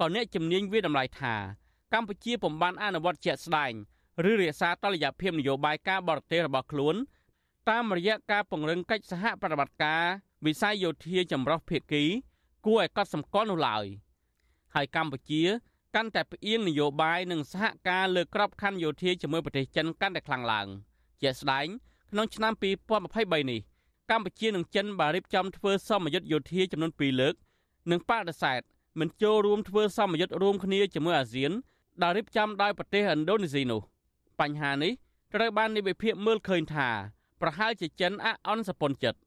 [0.00, 1.34] ក៏អ្នកជំនាញវាតម្លៃថា
[1.94, 3.72] កម្ពុជាពុំបានអនុវត្តជាក់ស្ដែង
[4.30, 6.96] ឬរក្សាតលយៈភាពនយោបាយការបរទេសរបស់ខ្លួន
[7.70, 10.02] តាមរយៈការពង្រឹងកិច្ចសហប្រតិបត្តិការ
[10.46, 12.04] វិស័យយោធាចម្រុះភាគី
[12.66, 13.84] គួរឲ្យកត់សម្គាល់នោះឡើយ
[14.74, 15.42] ហើយកម្ពុជា
[15.94, 20.66] កាន់តែផ្អៀងនយោបាយនិងសហការលើក្របខ័ណ្ឌយោធាជាមួយប្រទេសចិនកាន់តែខ្លាំងឡើង
[21.22, 21.66] ជាក់ស្ដែង
[22.10, 23.60] ក្នុងឆ្នាំ2023នេះ
[24.10, 27.34] កម្ពុជានិងចិនបានរៀបចំធ្វើសមយុទ្ធយោធាចំនួន2លើក
[27.90, 28.60] និងបដិសេធ
[29.00, 31.52] មិនចូលរួមធ្វើសមយុទ្ធរួមគ្នាជាមួយអាស៊ាន
[32.02, 33.80] ដែលរៀបចំដោយប្រទេសឥណ្ឌូនេស៊ីនោះ
[34.40, 34.92] បញ្ហានេះ
[35.34, 36.88] ត្រូវបាននិវិភាគមើលឃើញថា
[37.40, 39.18] ប្រហែលជាចិនអអន់សពន្ធចិត្ត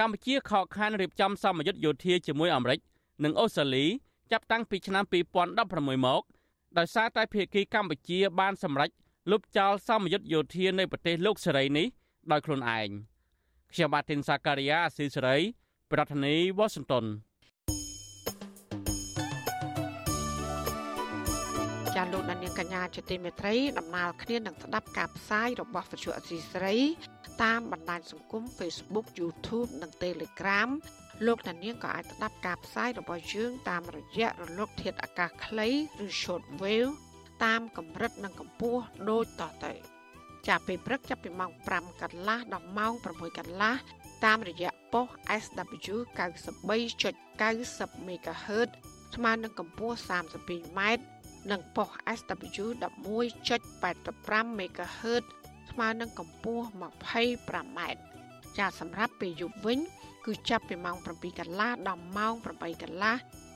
[0.00, 2.78] កម្ពុជាខកខានរៀបចំសមយុទ្ធយោធាជាមួយអាមេរិក
[3.24, 3.84] និងអូស្ត្រាលី
[4.32, 5.04] ចាប់តាំងពីឆ្នាំ
[5.54, 6.22] 2016មក
[6.78, 8.90] ដោយសារតែភាគីកម្ពុជាបានសម្រេច
[9.30, 11.86] លុបចោលសមយុទ្ធយោធានៃប្រទេសលោកសេរីនេះ
[12.32, 12.88] ដោយខ្លួនឯង
[13.72, 15.36] ខ្ញុំបាទទីនសាការីយ៉ាអស៊ីសេរី
[15.92, 17.06] ប្រធានាធិបតី Washington
[21.94, 26.76] ចាលោកដានៀងកញ្ញាជាទីមេត្រីដំណើរគ្នានឹងស្ដាប់ការផ្សាយរបស់វិទ្យុអសីស្រី
[27.42, 30.68] តាមបណ្ដាញសង្គម Facebook YouTube និង Telegram
[31.26, 35.68] លោកដានៀងក៏អាចស្ដាប់ការផ្សាយរបស់យើងតាមរយៈរលកធាតុអាកាសខ្លី
[36.04, 36.92] ឬ Shortwave
[37.44, 39.72] តាមកម្រិតនិងកម្ពស់ដូចតទៅ
[40.48, 43.74] ចាប់ពីព្រឹកចាប់ពីម៉ោង5កន្លះដល់ម៉ោង6កន្លះ
[44.24, 45.06] តាមរយៈប៉ុស
[45.42, 45.96] SW
[46.68, 48.70] 93.90 MHz
[49.14, 50.80] ស្មើនឹងកម្ពស់ 32m
[51.50, 52.66] និងប៉ុស SW
[53.32, 55.24] 11.85 MHz
[55.70, 57.80] ស្មើនឹងកម្ពស់ 25m
[58.58, 59.78] ចាសម្រាប់ពេលយប់វិញ
[60.26, 63.16] គឺចាប់ពីម៉ោង7កន្លះដល់ម៉ោង8កន្លះ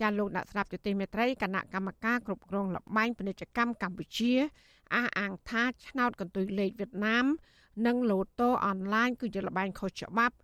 [0.00, 4.32] ចាលោកអ្នកស្ដាប់ទទីមេត្រីគណៈកម្មការគ្រប់គ្រងលបែងពាណិជ្ជកម្មកម្ពុជា
[4.94, 7.24] អះអាងថាឆ្នោតកន្ទុយលេខវៀតណាម
[7.86, 10.34] និងលូតូអនឡាញគឺជាលបែងខុសច្បាប់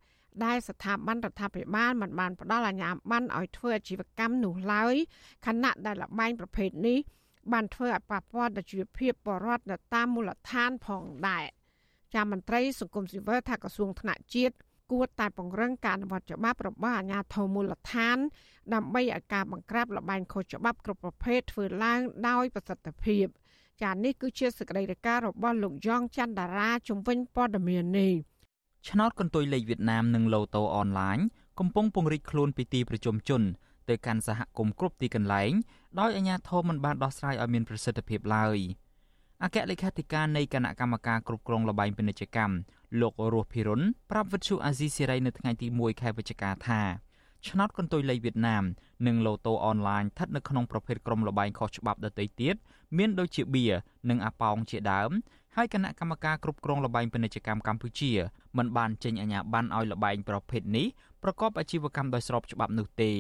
[0.44, 4.94] ដែលស្ថាប័នរដ្ឋាភិបាលមិនបានផ្ដល់អាជ្ញាប័ណ្ណឲ្យធ្វើអាជីវកម្មនោះឡើយ
[5.46, 6.98] ខណៈដែលលបែងប្រភេទនេះ
[7.52, 11.44] បានធ្វើឲ្យប៉ះពាល់ដល់ជីវភាពបរដ្ឋនៅតាមមូលដ្ឋានផងដែរ
[12.14, 14.54] ចាមន្ត្រីសង្គមស៊ីវិលថាក្រសួងថ្នាក់ជាតិ
[14.90, 18.18] គួរតែពង្រឹងការអនុវត្តច្បាប់របស់អាជ្ញាធរមូលដ្ឋាន
[18.74, 23.26] ដើម្បីឲ្យការបង្ក្រាបលបែងខុសច្បាប់គ្រប់ប្រភេទធ្វើឡើងដោយប្រសិទ្ធភាព
[23.82, 28.14] ចានេះគឺជាសេចក្តីរាយការណ៍របស់លោកយ៉ងច័ន្ទតារាជំនាញព័ត៌មាននេះ
[28.88, 31.18] ឆ្នោតកន្ទុយលេខវៀតណាមនិងឡូតូអនឡាញ
[31.58, 33.42] កំពុងពង្រីកខ្លួនពីទីប្រជុំជន
[33.88, 35.52] ទៅកាន់សហគមន៍គ្រប់ទីកន្លែង
[36.00, 38.58] ដោយអាជ្ញាធរមិនបានដោះស្រាយឲ្យមានប្រសិទ្ធភាពឡើយ
[39.44, 42.54] អគ្គលេខាធិការនៃគណៈកម្មការគ្រប់គ្រងលបែងពាណិជ្ជកម្ម
[43.00, 46.82] លោករស់ភិរុនប្រាប់វិទ្យុអាស៊ីសេរីនៅថ្ងៃទី1ខែវិច្ឆិកាថា
[47.48, 48.64] ឆ្នោតកន្ទុយលេខវៀតណាម
[49.06, 52.54] និងឡូតូអនឡាញស្ថិតនៅក្នុងប្រភេទក្រុមលបែងខុសច្បាប់ដទៃទៀត
[52.98, 53.66] មានដូចជាបៀ
[54.10, 55.10] និងអាប៉ោងជាដើម
[55.56, 58.12] ហើយគណៈកម្មការគ្រប់គ្រងលបែងពាណិជ្ជកម្មកម្ពុជា
[58.58, 60.86] មិនបានចេញអាជ្ញាប័ណ្ណឲ្យលបែងប្រភេទនេះ
[61.22, 63.12] ប្រកបអាជីវកម្មដោយស្របច្បាប់នោះទេ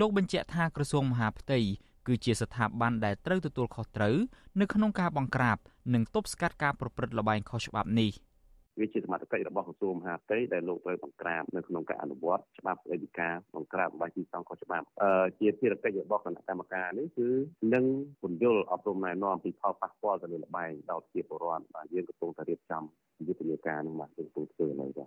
[0.00, 1.58] លោកបញ្ជាក់ថាក្រសួងមហាផ្ទៃ
[2.06, 4.16] គឺជាស្ថាប័នដែលត្រូវទទួលខុសត្រូវ
[4.60, 5.58] នៅក្នុងការបង្ក្រាប
[5.94, 8.10] និងទប់ស្កាត់ការប្រព្រឹត្តលបែងខុសច្បាប់នេះ
[8.78, 17.28] វាជាសមត្ថកិច្ចរបស់ក្រសួងមហាផ្ទៃដែលលោកត្រូវបង្ក្រាបនៅក្នុងការអនុវត្តច្បាប់ស្តីពីការបង្ក្រាបបាយទីសងខុសច្បាប់អឺជាភារកិច្ចរបស់គណៈកម្មការនេះគឺ
[17.74, 17.84] នឹង
[18.22, 22.82] ពន្យល់អប់រំណែនាំពីផលប៉ះពាល់ទៅលើលបែងដល់ប្រជាពលរដ្ឋបាទយើងកំពុងតែរៀបចំ
[23.26, 25.06] យុទ្ធនាការនឹងបាទយើងកំពុងធ្វើនៅចា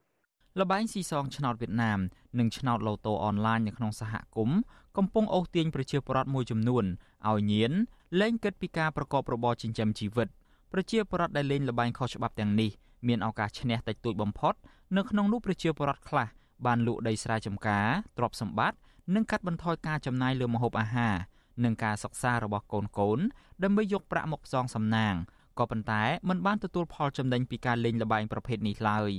[0.62, 1.99] លបែងស៊ីសងឆ្នោតវៀតណាម
[2.39, 4.60] និងឆ្នោតឡូតូអនឡាញនៅក្នុងសហគមន៍
[4.97, 6.86] កំពុងអូសទាញប្រជាពលរដ្ឋមួយចំនួន
[7.30, 7.71] ឲ្យញៀន
[8.19, 10.28] លែងគិតពីការប្រកបរបរចិញ្ចឹមជីវិត
[10.71, 12.71] ប្រជាពលរដ្ឋដែលលេងលបែងខុសច្បាប់ទាំងនេះ
[13.08, 14.54] មានឱកាសឈ្នះតិចតួចបំផុត
[14.98, 16.28] នៅក្នុងនោះប្រជាពលរដ្ឋខ្លះ
[16.66, 17.88] បានលក់ដីស្រែចម្ការ
[18.18, 18.78] ទ្រព្យសម្បត្តិ
[19.16, 21.16] និងកាត់បន្ថយការចំណាយលើម្ហូបអាហារ
[21.63, 23.20] និងការសិក្សារបស់កូនកូន
[23.63, 25.13] ដើម្បីយកប្រាក់មកផ្សងសំណាង
[25.60, 29.12] ក៏ប៉ុន្តែมันបានទទួលផលចំណេញពីការលេងល្បែងប្រភេទនេះឡើយ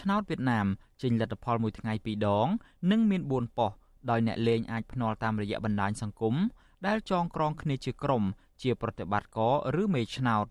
[0.00, 0.66] ឆ្នោតវៀតណាម
[1.02, 2.48] ចេញលទ្ធផលមួយថ្ងៃពីរដង
[2.90, 3.78] និងមាន4ប៉ុស្តិ៍
[4.10, 6.34] ដោយអ្នកលេងអាចភ្នាល់តាមរយៈបណ្ដាញសង្គម
[6.86, 8.22] ដែលចងក្រងគ្នាជាក្រុម
[8.62, 10.46] ជាប្រតិបត្តិការឬមេឆ្នោត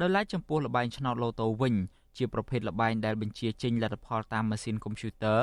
[0.00, 1.74] ដោយឡែកចំពោះលបែងឆ្នោតឡូតូវិញ
[2.16, 5.42] ជាប្រភេទល្បែងដែលបញ្ជាចេញលទ្ធផលតាមម៉ាស៊ីនកុំព្យូទ័រ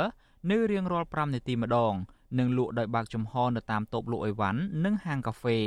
[0.52, 1.94] នៅរៀងរាល់5នាទីម្ដង
[2.40, 5.60] និងលក់ដោយបើកចំហនៅតាមតូបលក់អីវ៉ាន់និងហាងកាហ្វេ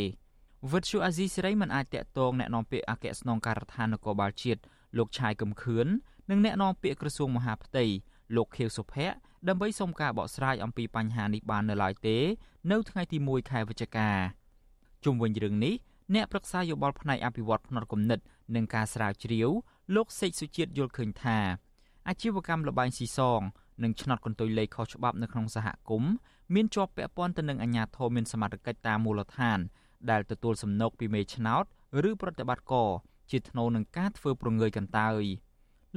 [0.72, 4.60] វិទ្យុអាស៊ីសេរីមិនអាចតាក់ទងអ្នកនាំពាក្យអគ្គស្នងការដ្ឋាននគរបាលជាតិ
[4.98, 5.86] លោកឆាយកំខឿន
[6.30, 7.84] និងអ្នកនាំពាក្យក្រសួងមហាផ្ទៃ
[8.36, 9.14] លោកខៀវសុភ័ក្រ
[9.48, 12.18] ដើម្បីសុំការបកស្រាយអំពីបញ្ហានេះបាននៅឡើយទេ
[12.70, 14.10] នៅថ្ងៃទី1ខែវិច្ឆិកា
[15.04, 15.74] ជុំវិញរឿងនេះ
[16.14, 18.18] អ្នកប្រឹក្សាយោបល់ផ្នែកអភិវឌ្ឍភ្នត់គំនិត
[18.56, 19.50] និងការស្រាវជ្រាវ
[19.94, 21.38] លោកសេកសុជាតិយល់ឃើញថា
[22.08, 23.40] អាជីវកម្មលបែងស៊ីសង
[23.82, 26.12] និងឆ្នោតកន្ទុយលេខខុសច្បាប់នៅក្នុងសហគមន៍
[26.54, 29.58] មានជាប់ពាក់ព័ន្ធទៅនឹងអាជ្ញាធរមានសមត្ថកិច្ចតាមមូលដ្ឋាន
[30.10, 31.64] ដែលទទួលសំណូកពីមេឆ្នោត
[32.08, 32.90] ឬប្រតិបត្តិការ
[33.30, 35.24] ជាថ្នូវនឹងការធ្វើប្រងើយកន្តើយ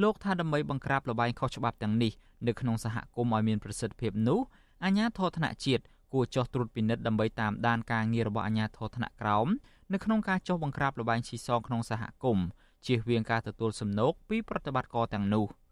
[0.01, 2.11] លោកថាដើម្បីបង្ក្រាបលបែងខុសច្បាប់ទាំងនេះ
[2.47, 4.39] នៅក្នុងសហគមន៍ឲ្យមានប្រសិទ្ធភាពនោះ
[4.83, 9.47] អាជ្ញាធរថ្នាក់ជាតិគួរចោះត្រួតពិនិត្យដើម្បីតាមដានការងាររបស់អាជ្ញាធរថ្នាក់ក្រោម
[9.93, 12.47] នៅក្នុងការចោះបង្ក្រាបលបែងស៊ីសងក្នុងសហគមន៍
[12.85, 15.47] ជៀសវាងការទទួលសំណូកពីប្រតិបត្តិការទាំងនោះ។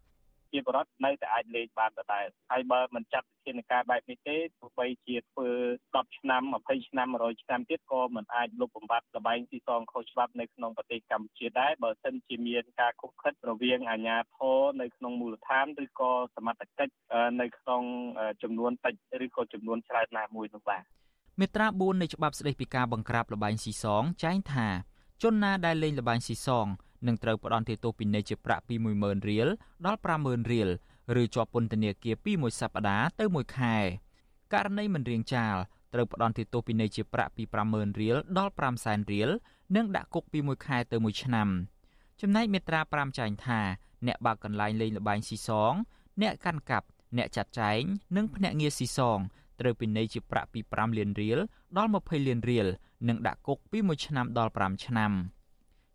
[0.53, 5.49] ជាបរដ្ឋនៅតែអាចលេងបានដដែលហើយបើមិនចាត់វិធានការបែបនេះទេទោះបីជាធ្វើ
[5.93, 16.93] 10ឆ្នាំ20ឆ្នាំ100ឆ្នាំទៀតក៏មិនអាចលុបបំបាត់លបែងស៊ីសងខុសច្បាប់នៅក្នុងប្រទេសកម្ពុជាដែរបើសិនជាមានការខុបខិតរវាងអាជ្ញាធរនៅក្នុងមូលដ្ឋានឬក៏សមត្ថកិច្ច
[17.41, 17.83] នៅក្នុង
[18.43, 18.95] ចំនួនតិច
[19.25, 20.83] ឬក៏ចំនួនច្រើនណាមួយនោះបាទ
[21.39, 24.67] មាត្រា4នៃច្បាប់ស្តីពីការបង្ក្រាបលបែងស៊ីសងចែងថា
[25.23, 26.67] ជនណាដែលលេងលបែងស៊ីសង
[27.07, 29.47] នឹងត្រូវផ្ដន្ទាទោសពិន័យជាប្រាក់ពី10000រៀល
[29.85, 30.69] ដល់50000រៀល
[31.21, 33.77] ឬជាប់ពន្ធនាគារពី1សប្តាហ៍ទៅ1ខែ
[34.53, 35.55] ករណីមិនរៀងចាល
[35.93, 39.29] ត្រូវផ្ដន្ទាទោសពិន័យជាប្រាក់ពី50000រៀលដល់500,000រៀល
[39.75, 41.49] និងដាក់គុកពី1ខែទៅ1ឆ្នាំ
[42.21, 43.59] ចំណែកមាត្រា5ចែងថា
[44.07, 45.73] អ្នកបើកកន្លែងលេងល្បែងស៊ីសង
[46.21, 47.81] អ្នកកាន់កាប់អ្នកចាត់ចែង
[48.15, 49.19] និងភ្នាក់ងារស៊ីសង
[49.59, 51.39] ត្រូវពិន័យជាប្រាក់ពី5លានរៀល
[51.77, 52.67] ដល់20លានរៀល
[53.07, 55.13] និងដាក់គុកពី1ឆ្នាំដល់5ឆ្នាំ។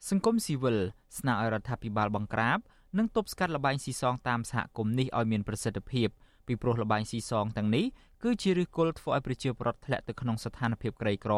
[0.06, 0.78] សង្គមស៊ីវិល
[1.18, 2.58] ស្នើឲ្យរដ្ឋាភិបាលបង្ក្រាប
[2.98, 6.08] និងទប់ស្កាត់លបែងស៊ីសងតាមសហគមន៍នេះឲ្យមានប្រសិទ្ធភាព
[6.46, 7.84] ពីព្រោះលបែងស៊ីសងទាំងនេះ
[8.22, 11.34] គឺជាឫសគល់ធ្វើឲ្យប្រជាពលរដ្ឋធ្លាក់ទៅក្នុងស្ថានភាពក្រីក្រ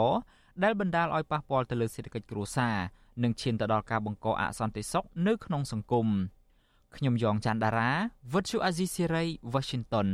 [0.62, 2.76] ដែលបណ្ដាលឲ្យប៉ះពាល់ទៅលើសេដ្ឋកិច្ចគ្រួសារ
[3.22, 6.08] និងឈានទៅដល់ការបង្កអសន្តិសុខនៅក្នុងសង្គម
[6.96, 7.90] ខ្ញុំយ៉ងច័ន្ទដារា
[8.32, 10.06] វិទ្យុអាស៊ីសេរី Washington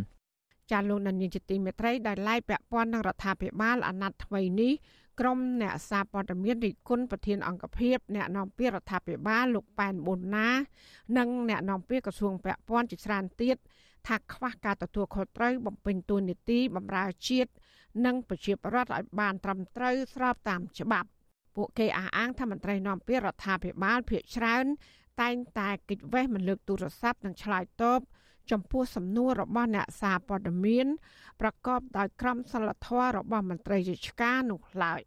[0.70, 4.72] ចាលោកនាយកជាទីមេត្រីដែលឡាយពាក់ព័ន្ធនឹងរដ្ឋាភិបាលអាណត្តិថ្មីនេះ
[5.20, 10.48] ក្រុមអ្នកសារព័ត៌មានរិគុណប្រធានអង្គភិបអ្នកនាំពាក្យរដ្ឋាភិបាលលោកប៉ែនប៊ុនណា
[11.18, 13.57] និងអ្នកនាំពាក្យក្រសួងពាក់ព័ន្ធជាច្រើនទៀត
[14.07, 17.50] ថាខ្វះការទទួលខុសត្រូវបំពេញតួនាទីបម្រើជាតិ
[18.07, 21.09] និងប្រជាប្រដ្ឋឲ្យបានត្រឹមត្រូវស្របតាមច្បាប់
[21.57, 24.64] ពួកគេអះអាងថាមន្ត្រីនាំពាក្យរដ្ឋាភិបាលភាគច្រើន
[25.20, 28.00] តែងតែកិច្ចវេះមិនលើកទូរស័ព្ទនិងឆ្លើយតប
[28.50, 30.87] ចំពោះសំណួររបស់អ្នកសារព័ត៌មាន
[31.40, 35.00] ប្រកបដោយក្រមសីលធម៌របស់មន្ត្រីរាជការនោះឡើយ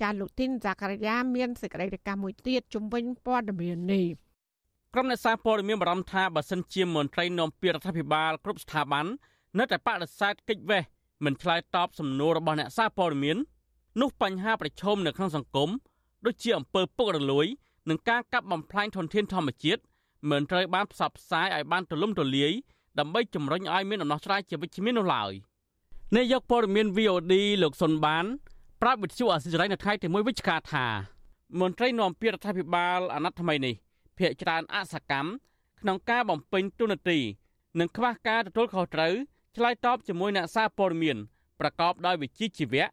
[0.00, 4.06] ចាលោកទីនザការីយ៉ាមានសេចក្តីរាយការណ៍មួយទៀតជំវិញព័ត៌មាននេះ
[4.94, 9.06] ក្រុមអ្នកសារព័ត៌មានបារម្ភថាបើសិនជាមន្ត្រីនាំពាក្យរដ្ឋាភិបាលគ្រប់ស្ថាប័ន
[9.58, 10.82] នៅតែបដិសេធកិច្ចវេះ
[11.24, 13.36] មិនឆ្លើយតបសំណួររបស់អ្នកសារព័ត៌មាន
[14.00, 15.70] នោះបញ្ហាប្រឈមនៅក្នុងសង្គម
[16.26, 17.46] ដូចជាអំពើពុករលួយ
[17.88, 19.80] និងការកាប់បំផ្លាញធនធានធម្មជាតិ
[20.30, 22.52] មិនត្រូវបានផ្សព្វផ្សាយឲ្យបានទូលំទូលាយ
[22.98, 25.32] ដើម្បីជំរុញឲ្យមានដំណោះស្រាយជាវិជ្ជមាននោះឡើយ
[26.16, 28.24] នាយកព័ត៌មាន VOD លោកសុនបាន
[28.82, 30.86] ប្រាប់វិទ្យុអាស៊ីសេរីនៅថ្ងៃទី1វិច្ឆិកាថា
[31.60, 33.74] មន្ត្រីនាំពាក្យរដ្ឋាភិបាលអាណត្តិថ្មីនេះ
[34.18, 35.28] ភាកច្រើនអសកម្ម
[35.80, 37.18] ក្នុងការបំពេញទូនាទី
[37.80, 39.12] និងខ្វះការទទួលខុសត្រូវ
[39.56, 41.16] ឆ្លើយតបជាមួយអ្នកសារព័ត៌មាន
[41.60, 42.86] ប្រកបដោយវិជ្ជាជីវៈ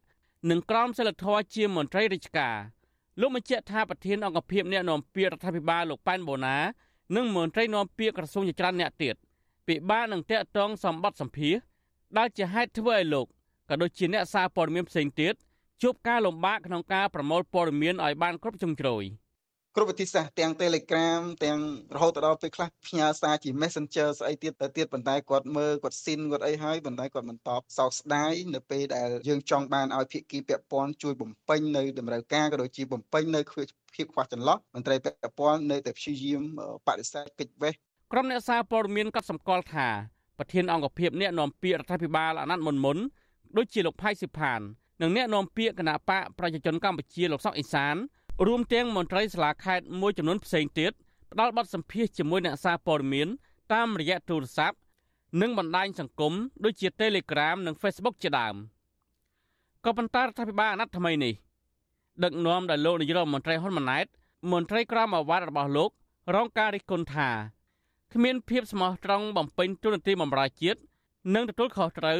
[0.49, 2.55] និងក្រមសីលធម៌ជាមន្ត្រីរាជការ
[3.19, 6.57] លោកបញ្ជាក់ថាប្រធានអង្គភិបអ្នកនាំពាក្យរដ្ឋាភិបាលលោកប៉ែនបូណា
[7.15, 9.15] និងមន្ត្រីនាំពាក្យក្រសួងជាច្រើនអ្នកទៀត
[9.67, 11.56] ពិបាកនឹងតាក់ទងសម្បត្តិសម្ភារ
[12.17, 13.27] ដែលជាហេតុធ្វើឲ្យលោក
[13.69, 15.34] ក៏ដូចជាអ្នកសារព័ត៌មានផ្សេងទៀត
[15.82, 19.06] ជួបការលំបាកក្នុងការប្រមូលព័ត៌មានឲ្យបានគ្រប់ជ្រុងជ្រោយ
[19.75, 21.60] គ្រប់វិធីសាស្ត្រទាំង Telegram ទាំង
[21.95, 33.41] រហូតដល់ពេលខ្លះផ្ញើសារជា Messenger ស្អីទៀតទៅទៀតប៉ុន្តែគាត់មើលគាត់ស៊ីនគាត់អីហើយប៉ុន្តែគាត់មិនតបសោកស្ដាយនៅពេលដែលយើងចង់បានឲ្យភាគីពាក់ព័ន្ធជួយបំពេញនៅតម្រូវការក៏ដូចជាបំពេញនៅ
[33.95, 36.41] ភាពខ្វះចន្លោះមន្ត្រីពាក់ព័ន្ធនៅតែព្យាយាម
[36.88, 37.73] បដិសេធកិច្ចវេះ
[38.11, 39.87] ក្រុមអ្នកសារព័ត៌មានកត់សម្គាល់ថា
[40.37, 42.97] ប្រធានអង្គភិបអ្នកនាំពាក្យរដ្ឋាភិបាលអាណត្តិមុនមុន
[43.57, 44.59] ដូចជាលោកផៃសិផាន
[45.01, 47.95] និងអ្នកនាំពាក្យគណៈបកប្រជាជនកម្ពុជាលោកសុកអេសាន
[48.47, 50.91] រួមទាំងមន្ត្រីសាលាខេត្តមួយចំនួនផ្សេងទៀត
[51.31, 53.27] ផ្ដល់បទសម្ភាសជាមួយអ្នកសារព័ត៌មាន
[53.73, 54.77] តាមរយៈទូរស័ព្ទ
[55.41, 58.55] និងបណ្ដាញសង្គមដូចជា Telegram និង Facebook ជាដើម
[59.85, 61.33] ក៏ប៉ុន្តែរដ្ឋាភិបាលអាណត្តិថ្មីនេះ
[62.23, 64.05] ដឹកនាំដោយលោកនាយរដ្ឋមន្ត្រីហ៊ុនម៉ាណែត
[64.51, 65.91] មន្ត្រីក្រមអាវ៉ាត់របស់លោក
[66.35, 67.29] រងការរិះគន់ថា
[68.13, 70.79] គ្មានភាពស្មោះត្រង់បំពេញទូនាទីបម្រើជាតិ
[71.33, 72.19] និងទទួលខុសត្រូវ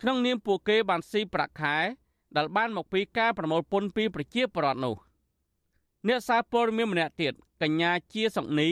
[0.00, 1.76] ក្នុងនាមពួកគេបានស៊ីប្រាក់ខែ
[2.36, 4.96] ដែលបានមកពីការប្រមូលពន្ធពីប្រជាពលរដ្ឋនោះ
[6.08, 8.70] អ្នកសារព័ត៌មានម្នាក់ទៀតកញ្ញាជាសុកនី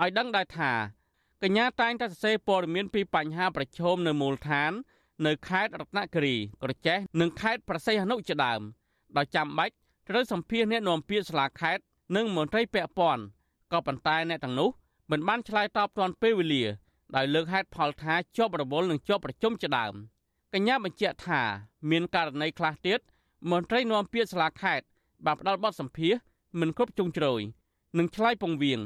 [0.00, 0.72] ឲ្យដឹងដែរថា
[1.42, 4.72] កញ្ញាតែងតែសរសេរព័ត៌មានពីបញ្ហាប្រឈមនៅមូលដ្ឋាន
[5.26, 8.60] នៅខេត្តរតនគិរីក្រចេះនិងខេត្តប្រស័យហនុជាដើម
[9.16, 9.74] ដោយចាំបាច់
[10.08, 11.82] ត្រូវសម្ភាសអ្នកនាំពាក្យសាលាខេត្ត
[12.16, 13.22] និងមន្ត្រីពាក់ព័ន្ធ
[13.72, 14.70] ក៏ប៉ុន្តែអ្នកទាំងនោះ
[15.10, 16.64] មិនបានឆ្លើយតបទាន់ពេលវេលា
[17.16, 19.94] ដោយលើកហេតុផលថាជាប់រវល់និងជាប់ប្រជុំជាដើម
[20.54, 21.42] កញ្ញាបញ្ជាក់ថា
[21.90, 23.00] មានករណីខ្លះទៀត
[23.50, 24.84] មន្ត្រីនាំពាក្យសាលាខេត្ត
[25.26, 26.14] បានផ្ដល់បទសម្ភាស
[26.60, 27.40] មិនគ្រប់ជ្រុងជ្រោយ
[27.98, 28.80] និងឆ្លើយពងវៀង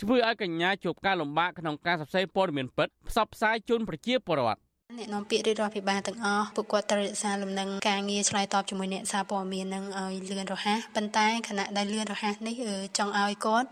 [0.00, 4.60] ធ្វើឲ្យកញ្ញាជួបការលំបាកក្នុងការសរសេរព័ត៌មានពិតផ្សព្វផ្សាយជូនប្រជាពលរដ្ឋ
[4.98, 12.54] អ្នកនាំពាក្យរាជរដ្ឋាភិបាលទាំងអស់ពួកគាត់ត្រូវរក្សាលំនឹងការងារឆ្លើយតបជាមួយអ្នកសារព័ត៌មាននឹងឲ្យលឿនរហ័សប៉ុន្តែគណៈដែលលឿនរហ័សនេះ
[12.98, 13.68] ចង់ឲ្យគាត់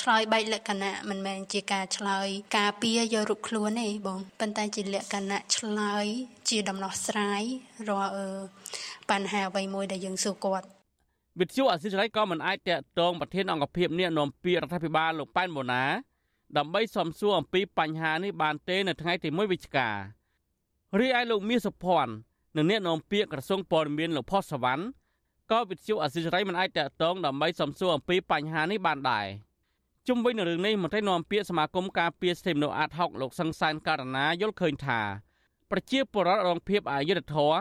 [0.00, 2.26] ឆ្លើយបែបលក្ខណៈមិនមែនជាការឆ្លើយ
[2.58, 6.06] ការពារយករូបខ្លួនទេបងប៉ុន្តែជាលក្ខណៈឆ្លើយ
[6.48, 7.42] ជាដំណោះស្រាយ
[7.88, 8.12] រាល់
[9.10, 10.66] បញ្ហាអ្វីមួយដែលយើងសួរគាត់
[11.40, 15.84] វិទ្យុអសិរ័យក៏មិនអាចតកតងប្រធានអង្គភិបអ្នកនាំពាក្យរដ្ឋាភិបាលលោកប៉ែនបូណា
[16.56, 19.88] ដើម្បីសំសួរអំពីបញ្ហានេះបានទេនៅថ្ងៃទី1វិច្ឆិកា
[20.96, 22.12] រីឯលោកមាសសុភ័ណ្ឌ
[22.56, 24.82] និងអ្នកនាំពាក្យក្រសួងព័ត៌មានលោកផុសសវណ្ណ
[25.50, 29.26] ក៏វិទ្យុអសិរ័យមិនអាចតកតងដើម្បីសំសួរអំពីបញ្ហានេះបានដែរ
[30.08, 35.00] ជុំវិញនឹងរឿងនេះមន្ត្រីនាំពាក្យសមាគមការពារសិទ្ធិមនុស្សអាតហុកលោកសង្សានករណាយល់ឃើញថា
[35.70, 37.58] ប្រជាពលរដ្ឋរងភាពអយុត្តិធម៌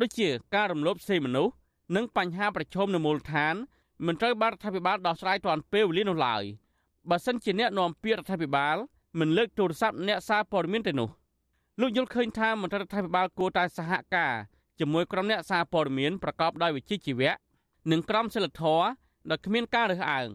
[0.00, 1.52] ដូចជាការរំលោភសិទ្ធិមនុស្ស
[1.96, 3.54] និងបញ្ហាប្រឈមនៅមូលដ្ឋាន
[4.06, 6.42] មិនត្រូវបានរដ្ឋាភិបាលដោះស្រាយទាន់ពេលវេលានោះឡើយ
[7.10, 8.76] បើសិនជាអ្នកនាំពាក្យរដ្ឋាភិបាល
[9.18, 11.10] មិនលើកទូរស័ព្ទអ្នកសារព័ត៌មានទៅនោះ
[11.80, 14.34] លោកយល់ឃើញថាមន្ត្រីរដ្ឋាភិបាលគួរតែសហការ
[14.78, 17.32] ជាមួយក្រុមអ្នកសារព័ត៌មានប្រកបដោយវិជ្ជាជីវៈ
[17.90, 18.86] និងក្រុមសិលធម៌
[19.30, 20.28] ដែលគ្មានការរើសអើង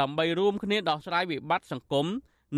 [0.00, 2.06] ដើម្បីរួមគ្នាដោះស្រាយវិបត្តិសង្គម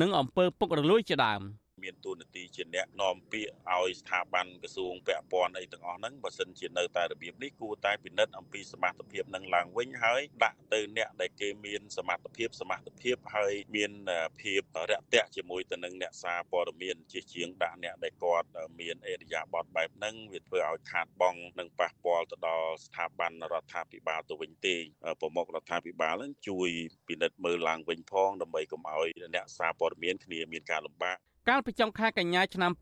[0.00, 1.40] និងអំពើពុករលួយជាដើម។
[1.82, 13.92] មានតួនាទីជាអ្នកនាំពាក្យឲ្យស្ថាប័នក្រសួងពាក់ព័ន្ធអីទាំងអស់ហ្នឹងបើសិនជានៅតែរបៀបនេះគួរតែពិនិត្យអំពីសមត្ថភាពនឹងឡើងវិញហើយដាក់ទៅអ្នកដែលគេមានសមត្ថភាពសមត្ថភាពហើយមាន
[14.40, 18.48] ភាពរាក់ទាក់ជាមួយទៅនឹងអ្នកសារព័ត៌មានជាជាងដាក់អ្នកដែលគាត់
[18.80, 24.76] មានអេរយាប័តបែបហ្នឹងវាធ្វើឲ្យខាតបង់និងប៉ះពាល់ទៅដល់ស្ថាប័នរដ្ឋាភិបាលទៅវិញទេ
[25.20, 26.70] ប្រមុខរដ្ឋាភិបាលនឹងជួយ
[27.08, 31.16] ពិនិត្យមើលឡើងវិញផងដើម្បីកុំឲ្យអ្នកសារព័ត៌មានគ្នាមានការលំបាក
[31.48, 32.72] កាលពីចុងខែកញ្ញាឆ្នាំ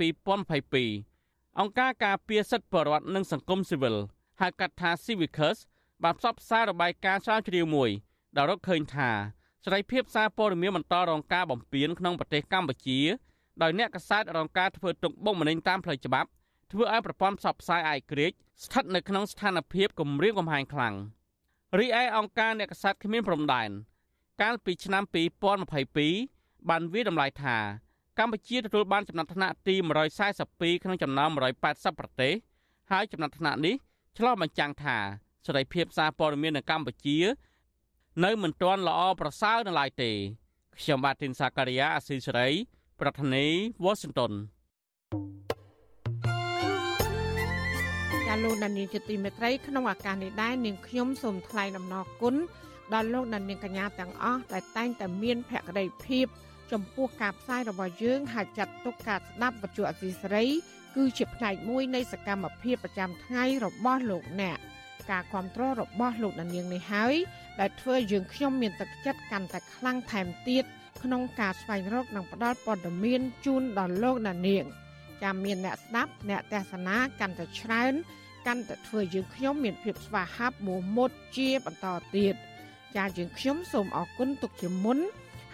[0.55, 3.97] 2022អង្គការការពារសិទ្ធិបរិវត្តនិងសង្គមស៊ីវិល
[4.41, 5.59] ហៅកាត់ថា Civicus
[6.03, 7.91] បានផ្សព្វផ្សាយរបាយការណ៍ស្រាវជ្រាវមួយ
[8.37, 9.11] ដែលរកឃើញថា
[9.65, 13.01] សេរីភាពសារព័ត៌មានបន្តរងការបំពានក្នុងប្រទេសកម្ពុជា
[13.63, 16.29] ដោយអ្នកកសែតរងការធ្វើទុកបុកម្នេញតាមផ្លូវច្បាប់
[16.73, 18.33] ធ្វើឲ្យប្រព័ន្ធផ្សព្វផ្សាយអាយក្រិច
[18.65, 20.95] ស្ថិតនៅក្នុងស្ថានភាពគំរាមកំហែងខ្លាំង
[21.79, 23.71] រីឯអង្គការអ្នកកសែតគ្មានព្រំដែន
[24.43, 25.03] កាលពីឆ្នាំ
[26.07, 27.57] 2022បានវាតម្លៃថា
[28.19, 29.75] កម្ពុជាទទួលបានចំណាត់ថ្នាក់ទី
[30.29, 31.31] 142ក្នុងចំណោម
[31.65, 32.33] 180ប្រទេស
[32.91, 33.75] ហើយចំណាត់ថ្នាក់នេះ
[34.19, 34.97] ឆ្លុះបញ្ចាំងថា
[35.47, 37.19] សេរីភាពសារព័ត៌មាននៅកម្ពុជា
[38.25, 40.11] នៅមិនទាន់ល្អប្រសើរនៅឡើយទេ
[40.79, 42.49] ខ្ញុំបាទទីនសាការីយ៉ាអស៊ីសេរី
[43.01, 44.33] ប្រធានាធិបតី Washington
[48.33, 52.35] ាលោកដានីជាទីមេត្រីក្នុងឱកាសនេះដែរនាងខ្ញុំសូមថ្លែងអំណរគុណ
[52.95, 56.27] ដល់លោកដានីកញ្ញាទាំងអស់ដែលតែងតែមានភក្ដីភាព
[56.73, 60.47] ចំពោះការផ្សាយរបស់យើងហើយចាត់ទុកការស្ដាប់វិទ្យុអសីសេរី
[60.97, 64.59] គឺជាផ្នែកមួយនៃសកម្មភាពប្រចាំថ្ងៃរបស់លោកអ្នក
[65.11, 67.15] ការគ្រប់គ្រងរបស់លោកដានៀងនេះហើយ
[67.61, 70.65] ដែលធ្វើយើងខ្ញុំមានទឹកចិត្តកាន់តែខ្លាំងថែមទៀត
[71.03, 74.65] ក្នុងការស្វែងរកនិងផ្តល់ព័ត៌មានជូនដល់លោកដានៀង
[75.23, 77.93] ចាំមានអ្នកស្ដាប់អ្នកទេសនាកាន់តែច្រើន
[78.47, 82.35] កាន់តែធ្វើយើងខ្ញុំមានភាពស្វាហាប់មោះមុតជាបន្តទៀត
[82.97, 84.99] ចាយើងខ្ញុំសូមអរគុណទុកជាមុន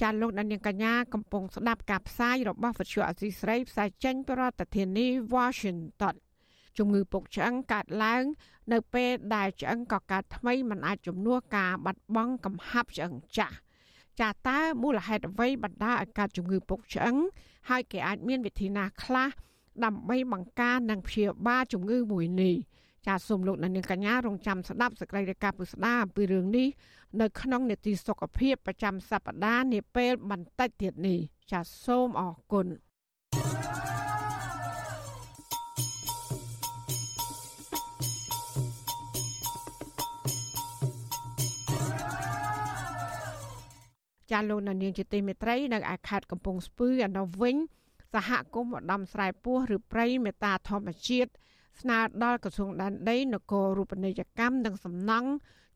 [0.00, 6.14] ចាលោកដានៀងកញ្ញាកំពុងស្ដាប់ការផ្សាយរបស់វិទ្យុអសីស្រីផ្សាយចេញពីរដ្ឋធានី Washington
[6.78, 8.22] ជំងឺពុកឆ្អឹងកើតឡើង
[8.72, 13.56] នៅពេលដែលឆ្អឹងកកើតថ្មីมันអាចជំនួសការបាត់បង់កំហាប់ឆ្អឹងចាស់
[14.20, 17.16] ចាតើមូលហេតុអ្វីបណ្ដាឲ្យកើតជំងឺពុកឆ្អឹង
[17.68, 19.28] ហើយគេអាចមានវិធីណាខ្លះ
[19.84, 22.54] ដើម្បីបង្ការនិងព្យាបាលជំងឺមួយនេះ
[23.06, 26.68] ចាសូមលោកអ្នកនាងកញ្ញារងចាំស្ដាប់សេចក្តីរាយការណ៍ពុស្ដាអំពីរឿងនេះ
[27.20, 31.18] នៅក្នុងនេតិសុខភាពប្រចាំសប្ដាហ៍នាពេលបន្តិចទៀតនេះ
[31.52, 32.66] ចាសសូមអរគុណ
[44.30, 47.56] ចាលោកនាងជាទីមេត្រីនៅឯខេត្តកំពង់ស្ពឺឯនោះវិញ
[48.14, 51.30] សហគមន៍ឧត្តមស្រែពោះឬព្រៃមេតាធម្មជាតិ
[51.82, 55.30] ស្នើដល់ក្រសួងដែនដីនគររូបនីយកម្មនិងសំណង់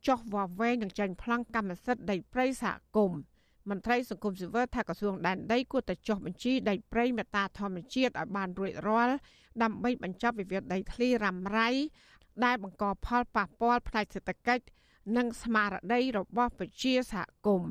[0.06, 3.20] ចុះវាស់វែងនឹងចាញ់ប្លង់កម្មសិទ្ធិដីព្រៃសហគមន៍
[3.70, 9.14] មន្ត្រីសង្គមស៊ីវិលថាក្រសួងដែនដីគួរតែចុះបញ្ជីដីព្រៃមេតាធម្មជាតិឲ្យបានរួចរាល់
[9.62, 11.68] ដើម្បីបញ្ចប់វិវាទដីធ្លីរ៉ាំរ៉ៃ
[12.44, 14.64] ដែលបង្កផលប៉ះពាល់ផ្នែកសេដ្ឋកិច្ច
[15.16, 17.70] និងស្មារតីរបស់ប្រជាសហគមន៍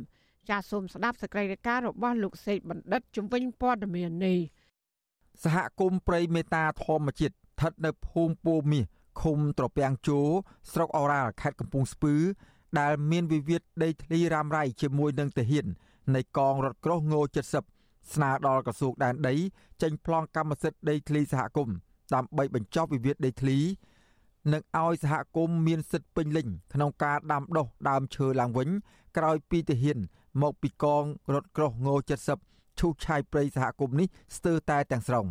[0.49, 4.39] ចាសសូមស្ដាប់សេចក្តីរាយការណ៍របស់លោកសេកបណ្ឌិតជំវិញព័ត៌មាននេះ
[5.43, 8.85] សហគមន៍ព្រៃមេតាធម្មជាតិ ស្ថិតនៅភូមិពូមាស
[9.21, 10.19] ឃុំត្រពាំងជោ
[10.71, 12.15] ស្រុកអូរ៉ាល់ខេត្តកំពង់ស្ពឺ
[12.79, 15.65] ដែលមានវិវាទដីធ្លីរ៉ាំរ៉ៃជាមួយនឹងទាហាន
[16.15, 17.13] នៃកងរថក្រោះង
[17.63, 19.35] 70ស្នើដល់ក្រសួងដែនដី
[19.81, 21.75] ចេញប្លង់កម្មសិទ្ធិដីធ្លីសហគមន៍
[22.15, 23.57] ដើម្បីបញ្ចប់វិវាទដីធ្លី
[24.53, 28.69] និងឲ្យសហគមន៍មានសិទ្ធិពេញលេញក្នុងការដាំដុះដើមឈើឡើងវិញ
[29.17, 29.97] ក្រោយពីទាហាន
[30.41, 31.89] មកពីកងរថក្រោះង
[32.35, 35.27] 70ឈូសឆាយព្រៃសហគមន៍នេះស្ទើរតែទាំងស្រុង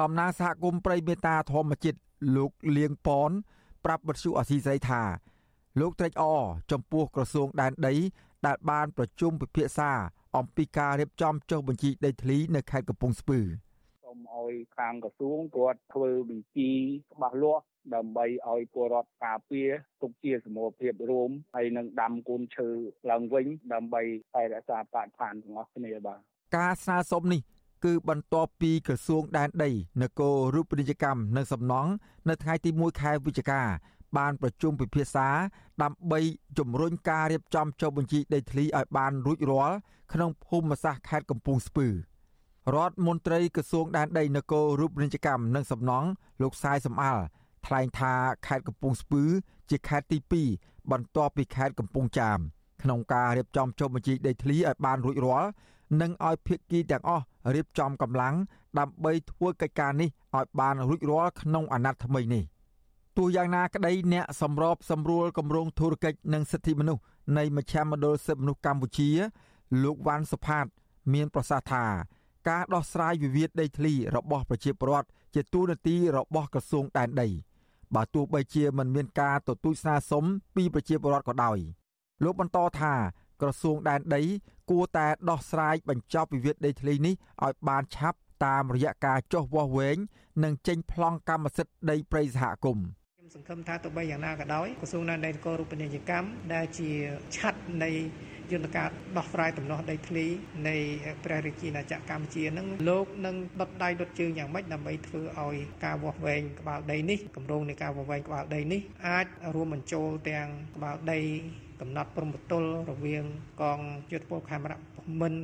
[0.00, 1.98] តំណាងសហគមន៍ព្រៃមេតាធម្មជាតិ
[2.36, 3.30] លោកលៀងប៉ុន
[3.84, 5.02] ប្រាប់បទសុអសីស្រីថា
[5.80, 7.94] លោកត្រេកអរចំពោះក្រសួងដែនដី
[8.46, 9.92] ដែលបានប្រជុំពិភាក្សា
[10.36, 13.40] អំពីការរៀបចំចុះបញ្ជីដីធ្លីនៅខេត្តកំពង់ស្ពឺ
[14.04, 16.70] សូមឲ្យខាងក្រសួងគាត់ធ្វើបញ្ជី
[17.14, 19.70] ច្បាស់លាស់ដើម្បីឲ្យពលរដ្ឋការពារ
[20.02, 22.68] ទុកជាសមូហភាពរួមហើយនឹងដាំកូនឈើ
[23.10, 24.02] ឡើងវិញ ដើម្បី
[24.32, 26.20] ថែរក្សាបរិស្ថានទាំងអស់គ្នាបាទ
[26.56, 27.40] ការស្នើសុំនេះ
[27.84, 29.70] គឺបន្ទាប់ពីក្រសួងដែនដី
[30.02, 31.90] នគររូបនីយកម្មនិងសំណង់
[32.28, 33.62] នៅថ្ងៃទី1ខែវិច្ឆិកា
[34.16, 35.28] បានប្រជុំពិភាក្សា
[35.82, 36.20] ដើម្បី
[36.58, 39.76] ជំរុញការរៀបចំចុះបញ្ជីដីធ្លីឲ្យបានរួចរាល់
[40.12, 41.88] ក្នុងភូមិសាស្ត្រខេត្តកំពង់ស្ពឺ
[42.74, 46.08] រដ្ឋមន្ត្រីក្រសួងដែនដីនគររូបនីយកម្មនិងសំណង់
[46.42, 47.24] លោកសាយសំអាល់
[47.66, 48.14] ថ្លែងថា
[48.46, 49.22] ខេត្តកំពង់ស្ពឺ
[49.70, 50.18] ជាខេត្តទី
[50.60, 52.38] 2បន្ទាប់ពីខេត្តកំពង់ចាម
[52.82, 55.48] ក្នុងការរៀបចំចុះបញ្ជីដីធ្លីឲ្យបានរួចរាល់
[56.00, 57.24] និងឲ្យភាគីទាំងអស់
[57.54, 58.34] រៀបចំកម្លាំង
[58.78, 62.44] ដើម្បីធ្វើកិច្ចការនេះឲ្យបានរួចរាល់ក្នុងអាណត្តិថ្មីនេះ
[63.16, 67.02] ទោះយ៉ាងណាក្តីអ្នកសម្របសម្រួលគម្រោងធុរកិច្ចនិងសិទ្ធិមនុស្ស
[67.38, 69.10] នៃមជ្ឈមណ្ឌលសិទ្ធិមនុស្សកម្ពុជា
[69.82, 70.66] លោកវ៉ាន់សុផាត
[71.12, 71.84] មានប្រសាសន៍ថា
[72.48, 77.28] ការដោះស្រាយវិវាទដីធ្លីរបស់ប្រជាពលរដ្ឋជាទូនាទីរបស់ក្រសួងដែនដី
[77.94, 80.24] បើទោះបីជាមិនមានការទទូចស្នើសុំ
[80.56, 81.58] ពីប្រជាពលរដ្ឋក៏ដោយ
[82.24, 82.94] លោកបន្តថា
[83.40, 84.22] ក្រសួងដែនដី
[84.72, 89.96] គួរតែដោះស្រាយបញ្ចប់វិវាទដីធ្លីនេះឲ្យបានឆាប់តាមរយៈការចុះវាស់វែង
[90.44, 92.86] និងចេញប្លង់កម្មសិទ្ធិដីព្រៃសហគមន៍
[93.18, 96.90] ខ្ញុំសង្ឃឹមថាទោះបីយ៉ាងណាក៏ដោយក្រសួងដែនដីនគររូបនីយកម្មដែលជា
[97.36, 97.90] ឆ័ត្រនៃ
[98.52, 100.26] យន្តការដោះស្រាយដំណោះដីធ្លី
[100.68, 100.76] នៃ
[101.24, 111.20] ព្រះរាជាណាចក្រកម្ពុជានឹងលោកនឹងដុតដៃដុតជើងយ៉ាងម៉េចដើម្បីធ្វើឲ្យការវាស់វែងក្បាលដីនេះគម្រោងនៃការវាស់វែងក្បាលដីនេះអាចរួមបញ្ចូលទាំងក្បាលដី
[111.82, 113.24] កំណត់ព្រំប្រទល់រវាង
[113.62, 113.80] កង
[114.12, 114.78] យុទ្ធពលខេមរៈ
[115.20, 115.34] មិន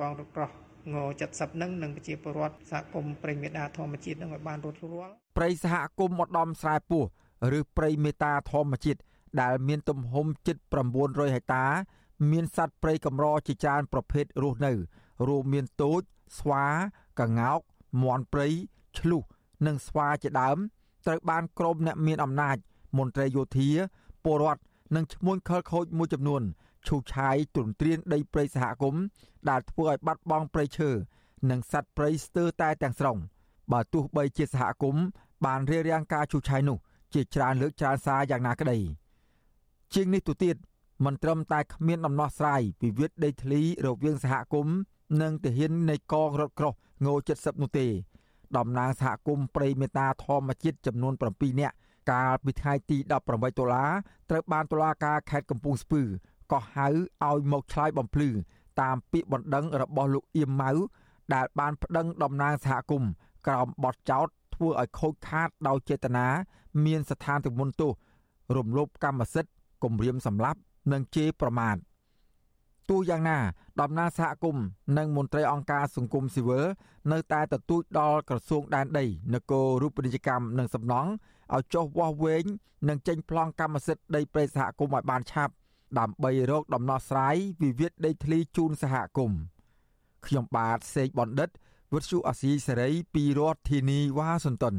[0.00, 0.50] កងរក្រោះ
[0.94, 0.96] ង
[1.30, 7.04] 70នឹងនិងប្រជាពលរដ្ឋសហគមន៍ព្រៃមេដាធម្មជាតិនឹងឲ្យបានរត់រាល់ព្រៃសហគមន៍ឧត្តមស្រែពោះ
[7.58, 9.00] ឬព្រៃមេតាធម្មជាតិ
[9.42, 10.56] ដែលមានទំហំជិត
[10.96, 11.66] 900ហិកតា
[12.30, 14.72] មានសត្វព្រៃកម្រជាច្រើនប្រភេទរស់នៅ
[15.28, 16.00] រួមមានទោច
[16.38, 16.64] ស្វា
[17.20, 17.60] កង្កោក
[18.02, 18.48] មាន់ព្រៃ
[18.98, 19.22] ឆ្លុះ
[19.66, 20.58] និងស្វាជាដើម
[21.06, 22.56] ត្រូវបានក្រុមអ្នកមានអំណាច
[22.98, 23.70] មន្ត្រីយោធា
[24.24, 24.60] ពលរដ្ឋ
[24.94, 26.42] និងឈ្មួញខលខូចមួយចំនួន
[26.86, 29.02] ឈូសឆាយទ្រន្ទ្រានដីព្រៃសហគមន៍
[29.48, 30.90] ដែលធ្វើឲ្យបាត់បង់ព្រៃឈើ
[31.50, 33.16] និងសត្វព្រៃស្ទើរតែទាំងស្រុង
[33.72, 35.04] បើទោះបីជាសហគមន៍
[35.44, 36.78] បានរៀបរៀងការឈូសឆាយនោះ
[37.14, 38.78] ជាច្រើនលើកច្រើនសារយ៉ាងណាក្តី
[39.94, 40.56] ជាងនេះទៅទៀត
[41.04, 44.76] មិនត្រឹមតែគ្មានដំណោះស្រាយវិវាទដីធ្លីរវាងសហគមន៍
[45.22, 46.72] និងទាហាននៃកងរថក្រោះ
[47.06, 47.86] ង70នោះទេ
[48.56, 51.76] តំណាងសហគមន៍ព្រៃមេតាធម្មជាតិចំនួន7នាក់
[52.10, 53.92] កាលពីថ្ងៃទី18ដុល្លារ
[54.30, 56.02] ត្រូវបានតុលាការខេត្តកំពង់ស្ពឺ
[56.52, 58.30] កោះហៅឲ្យមកឆ្លើយបំភ្លឺ
[58.80, 60.72] តាមពាក្យបណ្ដឹងរបស់លោកអៀមម៉ៅ
[61.34, 63.10] ដែលបានប្តឹងតំណាងសហគមន៍
[63.46, 66.26] ក្រោមបទចោទធ្វើឲ្យខូចខាតដោយចេតនា
[66.84, 67.92] មានស្ថានទម្ងន់ទោស
[68.56, 69.52] រំលោភកម្មសិទ្ធិ
[69.84, 70.60] គំរាមសម្លាប់
[70.92, 71.76] និងជេរប្រមាថ
[72.90, 73.38] ទោះយ៉ាងណា
[73.80, 74.64] តំណាងសហគមន៍
[74.98, 76.64] និងមន្ត្រីអង្គការសង្គមស៊ីវិល
[77.12, 81.10] នៅតែទទូចដល់ក្រសួងដែនដីនគររូបនីយកម្មនិងសំណង់
[81.54, 82.44] ឲ្យចុះវាស់វែង
[82.88, 85.54] និងចេញប្លង់កម្មសិទ្ធិដីព្រៃសហគមន៍ឲ្យបានឆាប់
[85.98, 89.40] ដើម្បីរកដំណោះស្រាយវិវាទដីធ្លីជូនសហគមន៍
[90.26, 91.50] ខ្ញុំបាទសេកបណ្ឌិត
[91.92, 94.76] វុទ្ធុអាស៊ីសេរីពីរដ្ឋធានីវ៉ាស៊ីនតោន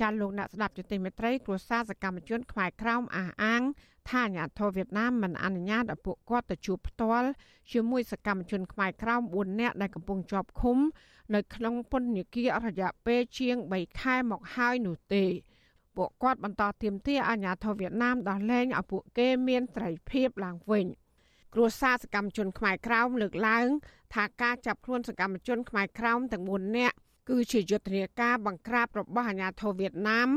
[0.00, 3.62] ចាលោកអ្នកស្ដាប់ជតិមេត្រីគ្រួសារសកម្មជនខ្មែរក្រោមអះអាង
[4.08, 7.28] ថាអាញាធរវៀតណាមមិនអនុញ្ញាតឲ្យពួកគាត់ទៅជួបផ្ទាល់
[7.72, 10.78] ជាមួយសកម្មជនខ្មែរក្រោម4នាក់ដែលកំពុងជាប់ឃុំ
[11.34, 15.24] នៅក្នុងពន្ធនាគាររយៈពេលជាង3ខែមកហើយនោះទេ
[15.96, 20.86] ពួកគាត់បន្តទាមទារអាញាធរវៀតណាមដោះលែងឲ្យពួកគេមានត្រីភាពឡើងវិញ
[21.54, 23.66] គ្រួសារសកម្មជនខ្មែរក្រោមលើកឡើង
[24.14, 26.96] ថាការចាប់ខ្លួនសកម្មជនខ្មែរក្រោមទាំង4នាក់
[27.28, 30.28] គឺជាយុទ្ធនាការបង្ក្រាបរបស់អាញាធរវៀតណាម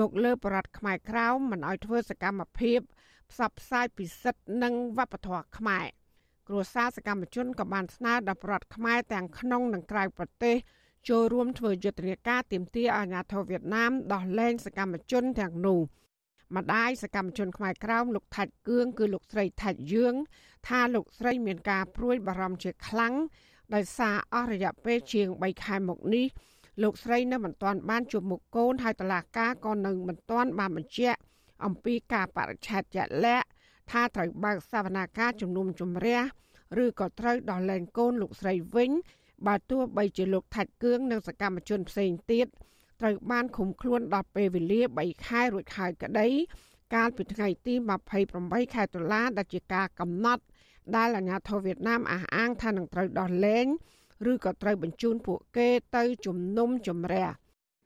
[0.00, 2.80] មកលើបរតខ្មែរក្រោមមិនឲ្យធ្វើសកម្មភាព
[3.30, 5.86] ផ្សព្វផ្សាយពិសិដ្ឋនិងវប្បធម៌ខ្មែរ
[6.48, 10.56] គ្រួសារសកម្មជនក៏បានស្នើដល់ប្រដ្ឋខ្មែរទាំងក្នុងនិងក្រៅប្រទេស
[11.08, 15.80] ចូលរួមធ្វើយុទ្ធនាការទាមទារអាញាធរវៀតណាមដោះលែងសកម្មជនទាំងនោះ
[16.56, 20.14] ម្ដាយសកម្មជនខ្មែរក្រោមលោកថាច់គឿងគឺលោកស្រីថាច់យឿង
[20.68, 23.14] ថាលោកស្រីមានការព្រួយបារម្ភជាខ្លាំង
[23.74, 26.26] ដោយសារអស់រយៈពេលជាង3ខែមកនេះ
[26.82, 31.18] លោកស្រីនៅមិនទាន់បានជួបមុខកូនហើយតឡាការក៏នៅមិនទាន់បានបញ្ជាក់
[31.64, 33.46] អំពីការបរិច្ឆេទជាក់លាក់
[33.90, 36.20] ថាត្រូវបើកសវនាការជំនុំជម្រះ
[36.84, 38.90] ឬក៏ត្រូវដោះលែងកូនលោកស្រីវិញ
[39.46, 42.46] បើទោះបីជាលោកថាច់គឿងនិងសកម្មជនផ្សេងទៀត
[43.00, 46.28] ត្រូវបានឃុំខ្លួនដល់ពេលវេលា3ខែរួចហើយក្តី
[46.94, 47.74] កាលពីថ្ងៃទី
[48.24, 50.42] 28ខែតុលាដែលជាការកំណត់
[50.96, 53.66] ដែលអាជ្ញាធរវៀតណាមអះអាងថានឹងត្រូវដោះលែង
[54.30, 57.28] ឬក៏ត្រូវបញ្ជូនពួកគេទៅជំនុំជម្រះ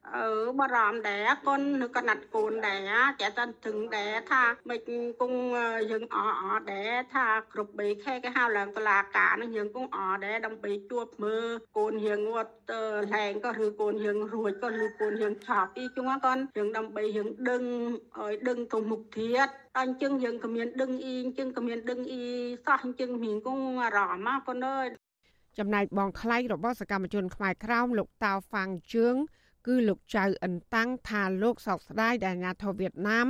[0.09, 0.27] អឺ
[0.59, 2.91] បារម្ភដែរកូននៅកណាត់កូនដែរ
[3.21, 4.81] តែតឹងถึงដែរថាមិន
[5.21, 5.41] គង់
[5.91, 11.47] យើងអអដែរថាគ្រប់3ខែគេហៅឡើងតឡាការនឹងយើងគង់អដែរដើម្បីជួបមើល
[11.79, 12.73] កូនយើងវត្ត
[13.15, 17.63] លែងក៏ឬកូនយើងរួចក៏ឬកូនយើងឆប់ទីជុំកូនយើងដើម្បីយើងដឹង
[18.19, 19.49] ឲ្យដឹងទៅមុខទៀត
[19.81, 22.27] អញ្ចឹងយើងក៏មានដឹងអ៊ីអញ្ចឹងក៏មានដឹងអ៊ី
[22.67, 24.87] សោះអញ្ចឹងមានគង់អារម្មណ៍កូនអើយ
[25.59, 29.17] ចំណែកបងថ្លៃរបស់សកម្មជនខ្មែរក្រោមលោកតាវហ្វាងជឿង
[29.67, 33.29] គឺលោកចៅអិនតាំងថាលោកសោកស្ដាយដែលអាញាធរវៀតណាម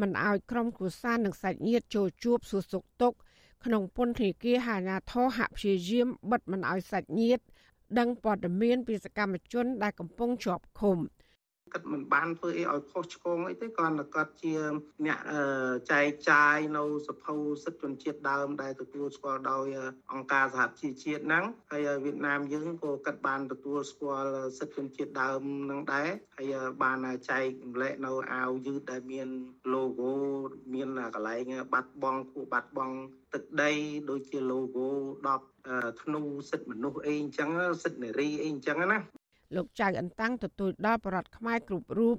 [0.00, 3.16] មិនអោយក្រុមគ្រួសារនិងសាច់ញាតិចូលជួបសួរសុខទុក្ខ
[3.64, 7.44] ក្នុងពន្ធនាគារអាញាធរហាក់ព្យាយាមបិទមិនអោយសាច់ញាតិ
[7.98, 10.96] ដឹងព័ត៌មានពីសកម្មជនដែលកំពុងជាប់ឃុំ។
[11.72, 14.54] គាត់មិនបានធ្វើអីឲ្យខុសឆ្គងអីទេគ្រាន់តែគាត់ជា
[15.06, 15.18] អ្នក
[15.90, 17.34] ចែកចាយនៅសភៅ
[17.64, 19.66] សិទ្ធិជនជាតិដើមដែលទទួលស្គាល់ដោយ
[20.12, 26.98] អង្គការសហជីវជាតិហ្នឹងហើយវៀតណាមយើងក៏គាត់បានទទួលស្គាល់សិទ្ធិជនជាតិដើមហ្នឹងដែរហើយបាន
[27.30, 29.28] ចែកម្លែកនៅអាវយឺតដែលមាន
[29.74, 30.12] logo
[30.74, 32.96] មានកន្លែងបាត់បង់គូបាត់បង់
[33.34, 33.72] ទឹកដី
[34.10, 34.88] ដូចជា logo
[35.48, 37.48] 10ធ្នូសិទ្ធិមនុស្សអីអញ្ចឹង
[37.82, 38.98] សិទ្ធិនារីអីអញ្ចឹងណា
[39.56, 42.16] លោកចៅអន្តាំងទទួលដល់បរដ្ឋខ្មែរគ្រប់រូប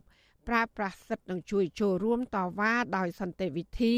[0.48, 3.96] ប្រើប្រាស់សិទ្ធិនឹងជួយចូលរួមតវ៉ាដោយសន្តិវិធី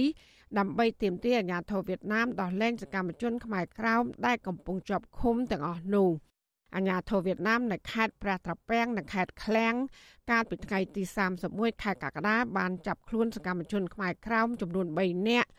[0.57, 6.09] ដើម្បីទាមទារអាញាធរវៀតណាមដោះលែងសកម្មជនខ្មែរក្រោមដែលកំពុងជាប់ឃុំទាំងអស់នោះ
[6.75, 9.75] អាញាធរវៀតណាមនៅខេត្តព្រះត្រពាំងនិងខេត្តឃ្លាំង
[10.31, 11.03] កាលពីថ្ងៃទី
[11.43, 15.49] 31ខែកក្កដាបានចាប់ខ្លួនសកម្មជនខ្មែរក្រោមចំនួន3នាក់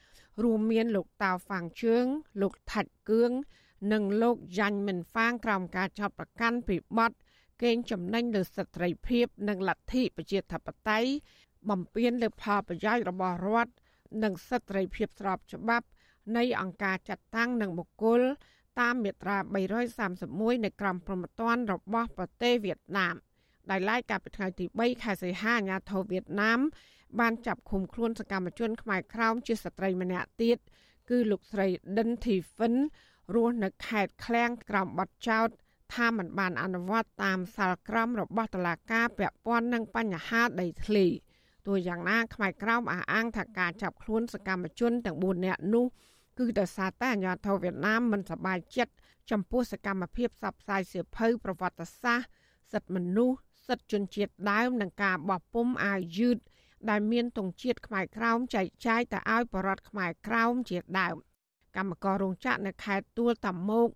[0.42, 2.04] រួមមានលោកតាវហ្វាងជឿង
[2.42, 3.30] លោកថាច់គឿង
[3.92, 7.12] និងលោកយ៉ាញ់មិនហ្វាងក្រោមការចាប់ប្រកាន់ពីបទ
[7.62, 11.11] កេងចំណេញលើសិទ្ធិសេរីភាព និងលទ្ធិប្រជាធិបតេយ្យ
[11.70, 13.72] បំពានលើផលប្រយោជន៍របស់រដ្ឋ
[14.22, 15.86] និងសិទ្ធិសេរីភាពស្របច្បាប់
[16.36, 18.20] នៃអង្គការចាត់តាំងនិងបុគ្គល
[18.80, 19.38] តាមមាត្រា
[20.00, 23.14] 331នៃក្រមព្រហ្មទណ្ឌរបស់ប្រទេសវៀតណាម
[23.70, 26.61] ដែលឡាយកាលពីថ្ងៃទី3ខែសីហាអាញាធរវៀតណាម
[27.20, 30.59] បានចាប់ឃុំខ្លួនសកម្មជនខ្មែរក្រោមជាស្ត្រីម្នាក់ទៀត
[31.11, 31.66] គឺលោកស្រី
[31.98, 32.74] ដិនធីហ្វិន
[33.34, 35.48] រស់នៅខេត្តឃ្លាំងក្រោមបទចោទ
[35.95, 41.07] ថាมันបានអនុវត្តតាមសាលក្រមរបស់តុលាការពាក់ព័ន្ធនឹងបញ្ហាដីធ្លី
[41.66, 45.86] ទោះយ៉ាងណាផ្នែកក្រោមអះអាងថាការចាប់ខ្លួនសកម្មជនទាំង4នាក់នោះ
[46.39, 48.93] គឺដោយសារតែអាញាធរវៀតណាមមិនសប្បាយចិត្ត
[49.30, 52.28] ចំពោះសកម្មភាពផ្សព្វផ្សាយសៀវភៅប្រវត្តិសាស្ត្រ
[52.72, 56.36] សិទ្ធិមនុស្សសិទ្ធិជនជាតិដើមនិងការបោះពុំអាវយឺត
[56.91, 61.16] ដែលមានទង់ជាតិខ្មែរក្រោមចែកចាយទៅឲ្យបរដ្ឋខ្មែរក្រោមជាដើម
[61.76, 63.89] កម្មកររោងចក្រនៅខេត្តទួលតាម៉ោក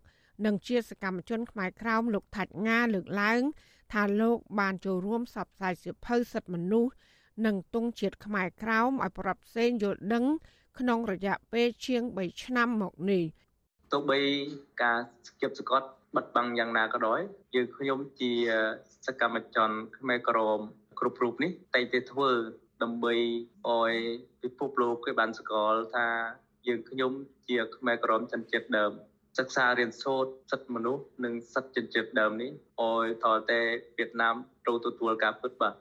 [0.47, 3.43] និងជាសកម្មជនខ្មែរក្រោមលោកថាច់ងាលើកឡើង
[3.93, 6.93] ថាលោកបានចូលរួមសັບផ្សាយសិភៅសិទ្ធិមនុស្ស
[7.47, 10.25] និងទង់ជាតិខ្មែរក្រោមឲ្យប្រាប់ផ្សេងយល់ដឹង
[10.79, 13.25] ក្នុងរយៈពេលជាង3ឆ្នាំមកនេះ
[13.93, 14.21] ទោះបី
[14.83, 17.21] ការស្គប់សកត់បិទបាំងយ៉ាងណាក៏ដោយ
[17.55, 18.33] យើងខ្ញុំជា
[19.07, 20.61] សកម្មជនខ្មែរក្រម
[21.01, 22.31] គ្រប់រូបនេះតែតែធ្វើ
[22.83, 23.15] ដើម្បី
[23.69, 23.93] ឲ្យ
[24.43, 26.07] ពិភពលោកគេបានស្គាល់ថា
[26.67, 27.13] យើងខ្ញុំ
[27.49, 28.93] ជាខ្មែរក្រមចិនជាតិដើម
[29.39, 33.61] សិក្សារៀនសូត្រសិទ្ធិមនុស្សនិងសិទ្ធិជនជាតិដើមនេះឲ្យតតែ
[33.97, 35.75] វៀតណាមត្រូវទទួលការពិតបាទ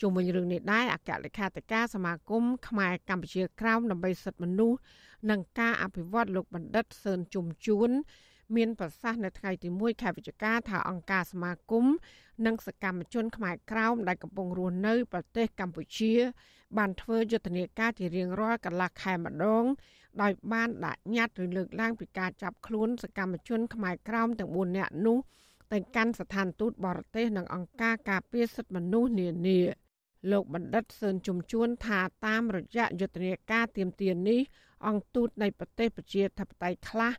[0.00, 4.78] ជុំវិញរឿងនេះដែរអគ្គលេខាធិការសមាគមខ្មែរកម្ពុជាក្រោមដើម្បីសិទ្ធិមនុស្ស
[5.30, 7.90] និងការអភិវឌ្ឍលោកបណ្ឌិតសឿនជុំជួន
[8.56, 11.86] មានប្រសាសន៍នៅថ្ងៃទី1ខែវិច្ឆិកាថាអង្គការសមាគម
[12.46, 16.14] និងសកម្មជនខ្មែរក្រោមដែលកំពុងរស់នៅប្រទេសកម្ពុជា
[16.78, 19.64] បានធ្វើយុទ្ធនាការជារៀងរាល់កន្លះខែម្ដង
[20.22, 25.18] ដោយបានដាក់ញត្តិឬលើកឡើងពីការចាប់ខ្លួនសកម្មជនខ្មែរក្រោមទាំង4នាក់នោះ
[25.72, 29.60] ទៅកាន់ស្ថានទូតបរទេសនិងអង្គការការពារសិទ្ធិមនុស្សនានា
[30.30, 34.40] លោកបណ្ឌិតសឿនជំជួនថាតាមរយៈយុទ្ធនាការទៀមទាននេះ
[34.86, 37.12] អង្គទូតនៃប្រទេសប្រជាធិបតេយ្យខ្លះ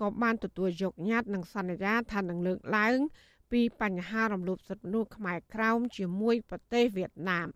[0.00, 2.98] ក៏បានទទួលយកញត្តិនិងសន្យាថានឹងលើកឡើង
[3.52, 7.48] ពីបញ្ហារំលោភសិទ្ធិមនុស្សខ្មែរក្រោមជាមួយប្រទេសវៀតណាម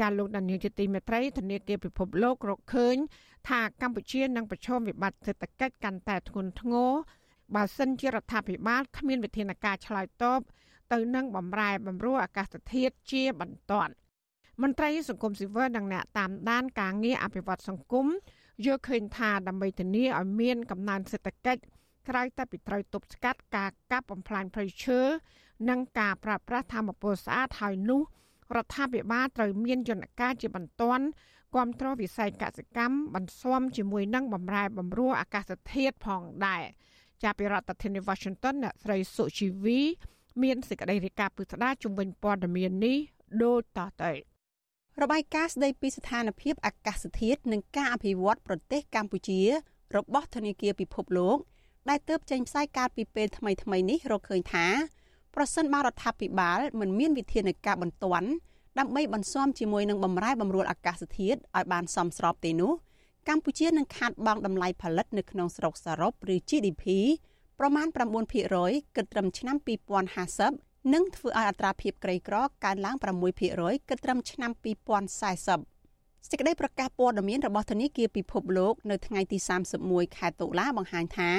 [0.00, 2.96] ចាលោកដានីលជាទីមេត្រីធនាគារពិភពលោករកឃើញ
[3.48, 6.92] ថាកម្ពុជានឹងប្រឈមវិបត្តិសេដ្ឋកិច្ចកាន់តែធ្ងន់ធ្ងរ
[7.54, 10.40] បើសិនជារដ្ឋាភិបាលគ្មានវិធានការឆ្លើយតប
[10.92, 13.92] ទៅនឹងបំរែបំរួលអាកាសធាតុជាបន្ទាន់
[14.62, 18.06] មន្ត្រីសង្គមស៊ីវិលនិងអ្នកតាមដានការងារអភិវឌ្ឍសង្គម
[18.64, 21.62] យល់ឃើញថាដើម្បីធានាឲ្យមានកំណើនសេដ្ឋកិច្ច
[22.08, 25.00] ក្រៅតែពីត្រូវទប់ស្កាត់ការកាប់បំផ្លាញព្រៃឈើ
[25.68, 28.02] និងការប្រើប្រាស់ធម្មពលស្អាតហើយនោះ
[28.56, 31.04] រដ្ឋាភិបាលត្រូវមានយន្តការជាបន្ទាន់
[31.54, 36.64] គ្រប់គ្រងវិស័យកសិកម្មបន្ស៊ាំជាមួយនឹងបំរែបំរួលអាកាសធាតុផងដែរ
[37.22, 39.80] ចាប់ពីរដ្ឋធានី Washington អ្នកស្រីសុជីវី
[40.42, 42.96] មានសេចក្តីរាយការណ៍ពិស្ដារជំវិញព័ត៌មាននេះ
[43.42, 44.12] ដូចតទៅ
[45.02, 49.40] របាយការណ៍ស្តីពីស្ថានភាពអាកាសធាតុនិងការអភិវឌ្ឍប្រទេសកម្ពុជា
[49.96, 51.38] របស់ធនាគារពិភពលោក
[51.88, 54.66] ដែលទើបចេញផ្សាយកាលពីពេលថ្មីៗនេះរកឃើញថា
[55.34, 58.28] ប្រសិនបើរដ្ឋាភិបាលមិនមានវិធានការបន្ទាន់
[58.78, 62.72] ដើម្បីបន្ស៊ាំជាមួយនឹងបំរែបំរួលអាកាសធាតុឲ្យបានសមស្របទេនោះ
[63.28, 66.84] កម្ពុជានឹងខាតបង់តម្លៃផលិតនៅក្នុងស្រុកសរុបឬ GDP
[67.58, 67.86] ប្រមាណ
[68.42, 69.56] 9%គិតត្រឹមឆ្នាំ
[70.20, 72.96] 2050និងធ្វើឲ្យអត្រាភាពក្រីក្រកើនឡើង
[73.42, 79.38] 6%គិតត្រឹមឆ្នាំ2040សេចក្តីប្រកាសព័ត៌មានរបស់ធនាគារពិភពលោកនៅថ្ងៃទី
[79.78, 81.30] 31ខែតុលាបង្ហាញថា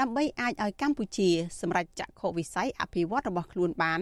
[0.00, 1.28] ដើម្បីអាចឲ្យកម្ពុជា
[1.60, 4.00] សម្រេចចក្ខុវិស័យអភិវឌ្ឍរបស់ខ្លួនបាន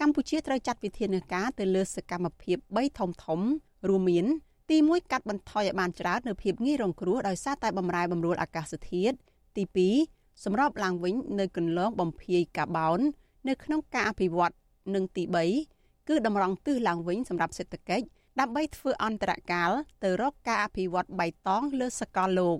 [0.00, 3.40] កម្ពុជាត្រូវចាត់វិធានការទៅលើសកម្មភាព3ធំធំ
[3.88, 4.26] រួមមាន
[4.70, 9.16] ទី1កាត់បន្ថយឲ្យបានច្រើននៅភាពងាយរងគ្រោះដោយសារតែបំរែបំរួលអាកាសធាតុ
[9.56, 9.64] ទី
[10.04, 13.00] 2សម្របឡើងវិញនៅគន្លងបំភាយកាបូន
[13.48, 14.54] នៅក្នុងការអភិវឌ្ឍ
[14.94, 15.22] និងទី
[15.66, 18.04] 3គឺតម្រង់ទិសឡើងវិញសម្រាប់សេដ្ឋកិច្ច
[18.40, 19.70] ដើម្បីធ្វើអន្តរកាល
[20.02, 22.58] ទៅរកការអភិវឌ្ឍបៃតងលើសកលលោក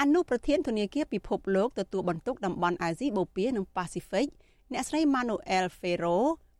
[0.00, 4.26] អនុប្រធានធនាគារពិភពលោកទទួលបន្ទុកតំបន់អាស៊ីបូព៌ានិងប៉ាស៊ីហ្វិក
[4.72, 6.16] អ្នកស្រី Manuel Ferro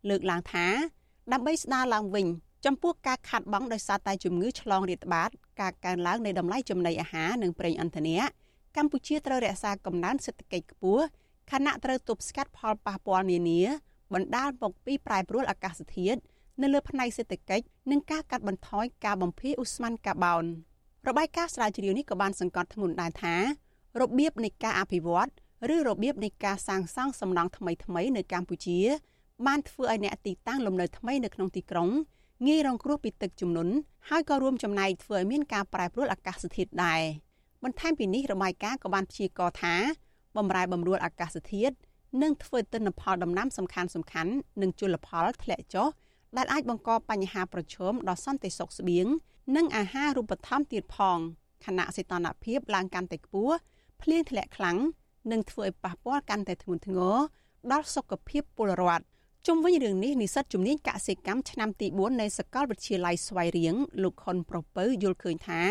[0.08, 0.66] លើកឡើងថា
[1.32, 2.26] ដើម្បីស្ដារឡើងវិញ
[2.66, 5.30] ចំពោះការខាត់បងដោយសារតែជំងឺឆ្លងរាតត្បាត
[5.60, 8.18] ការកើនឡើងនៃតម្លៃចំណីអាហារនិងប្រេងឥន្ធនៈ
[8.76, 11.04] កម្ពុជាត្រូវរក្សាកំណើនសេដ្ឋកិច្ចខ្ពស់
[11.52, 13.62] ខណៈត្រូវទប់ស្កាត់ផលប៉ះពាល់នានា
[14.14, 16.20] បណ្ដាលមកពីប្រែប្រួលអាកាសធាតុ
[16.62, 20.44] នៅលើផ្នែកសេដ្ឋកិច្ចនិងការកាត់បន្ថយការបំភាយឧស្ម័នកាបូន
[21.08, 23.34] របាយការណ៍ស្រាវជ្រាវនេះក៏បានសង្កត់ធ្ងន់ដែរថា
[24.00, 25.28] របៀបនៃការអភិវឌ្ឍ
[25.74, 28.78] ឬរបៀបនៃការសាងសង់សំណង់ថ្មីៗនៅកម្ពុជា
[29.46, 31.88] បានធ្វើឲ្យអ្នកទីតាំងលំនៅថ្មីនៅក្នុងទីក្រុង
[32.46, 33.72] ងាយរងគ្រោះពីទឹកជំនន់
[34.08, 37.00] ហើយក៏រួមចំណែកធ្វើឲ្យមានការប្រែប្រួលអាកាសធាតុដែរ
[37.64, 39.74] បន្ថែមពីនេះរបាយការណ៍ក៏បានព្យាករណ៍ថា
[40.36, 41.74] បំរែបំរួលអាកាសធាតុ
[42.22, 45.88] នឹងធ្វើទិន្នផលដំណាំសំខាន់សំខាន់និងជលផលធ្លាក់ចុះ
[46.36, 49.06] ដែលអាចបង្កបញ្ហាប្រឈមដល់សន្តិសុខស្បៀង
[49.54, 51.18] និងអាហារូបត្ថម្ភទៀតផង
[51.64, 53.54] ខណៈសីតុណ្ហភាពឡើងកាន់តែខ្ពស់
[54.02, 54.78] ភ្លៀងធ្លាក់ខ្លាំង
[55.32, 57.16] និងធ្វើឲ្យប៉ះពាល់កាន់តែធ្ងន់ធ្ងរ
[57.72, 59.04] ដល់សុខភាពពលរដ្ឋ
[59.46, 65.62] ជុំវិញរឿងនេះនិស្សិតជំនាញកសិកម្មឆ្នាំទី4នៃសាកលវិទ្យាល័យស្វាយរៀងលោកខុនប្រពៅយល់ឃើញថា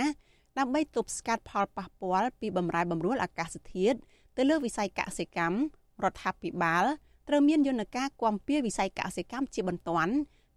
[0.57, 3.97] ដើម្បីទប់ស្កាត់ផលប៉ះពាល់ពីបំរែបំរួលអាកាសធាតុ
[4.37, 5.57] ទៅលើវិស័យកសិកម្ម
[6.03, 6.83] រដ្ឋាភិបាល
[7.27, 10.13] ត្រូវមានយន្តការគាំពៀវិស័យកសិកម្មជាបន្ទាន់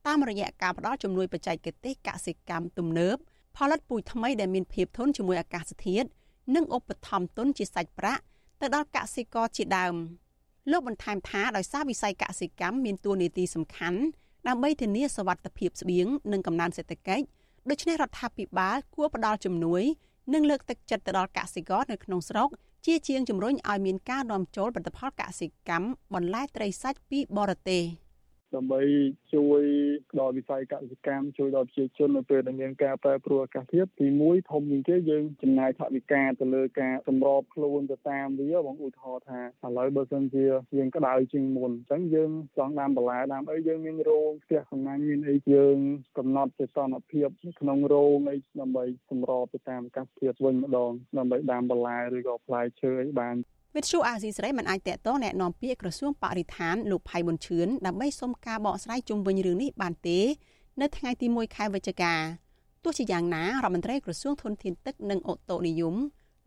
[0.06, 3.16] តាមរយៈការផ្តល់ជំនួយបច្ចេកទេសកសិកម្មទំនើប
[3.56, 6.08] ផលិតពូជថ្មីដែលមានភាពធន់ជាមួយអាកាសធាតុ
[6.54, 8.22] និងឧបត្ថម្ភទុនជាសាច់ប្រាក់
[8.60, 9.96] ទៅដល់កសិករជាដើម។
[10.70, 14.00] លោកបន្ថែមថាដោយសារវិស័យកសិកម្មមានតួនាទីសំខាន់
[14.48, 17.24] ដើម្បីធានាសវត្ថិភាពស្បៀងនិងកំណើនសេដ្ឋកិច្ច
[17.70, 19.82] ដូច្នេះរដ្ឋាភិបាលគួរផ្ដល់ជំនួយ
[20.34, 22.48] និងលើកទឹកចិត្តទៅដល់កសិករនៅក្នុងស្រុក
[22.86, 27.82] ជាជាងជំរុញឲ្យមានការនាំចូលផលិតផលកសិកម្មបន្លែត្រីសាច់ពីបរទេស។
[28.56, 28.80] ដើម្បី
[29.34, 29.62] ជួយ
[30.18, 40.44] ដល់វិស័យកសិកម្មជួយដល់ប្រជាជននៅពេលដែលមានការប្រែប្រួលអាកាសធាតុទី1ធំជាងគេយើងចំណាយថវិកាទៅលើការសម្របខ្លួនទៅតាមវាបងឧទាហរណ៍ថាឥឡូវបើសិនជា
[40.76, 45.76] យើងក្តៅជាងមុនអញ្ចឹងយើងចង់ដាំបន្លែដាំអីយើងមានរោងផ្ទះសំណាញ់មានអីយើង
[46.18, 47.28] កំណត់សីតុណ្ហភាព
[47.60, 53.36] ក្នុងរោងអីដើម្បីសម្របទៅតាមអាកាសធាតុវិញម្ដងដើម្បីដាំបន្លែឬក៏ផ្លែឈើអីបាន
[53.75, 60.19] វិទ្យុអាស៊ីសេរីមិនអាចតកតងแนะនាំពាក្យក្រសួងបរិស្ថានលោកផៃប៊ុនឈឿនដើម្បីសុំការបកស្រាយជុំវិញរឿងនេះបានទេ
[60.81, 62.13] នៅថ្ងៃទី1ខែវិច្ឆិកា
[62.83, 65.95] ទោះជាយ៉ាងណារដ្ឋមន្ត្រីក្រសួងធនធានទឹកនិងអូតូនិយម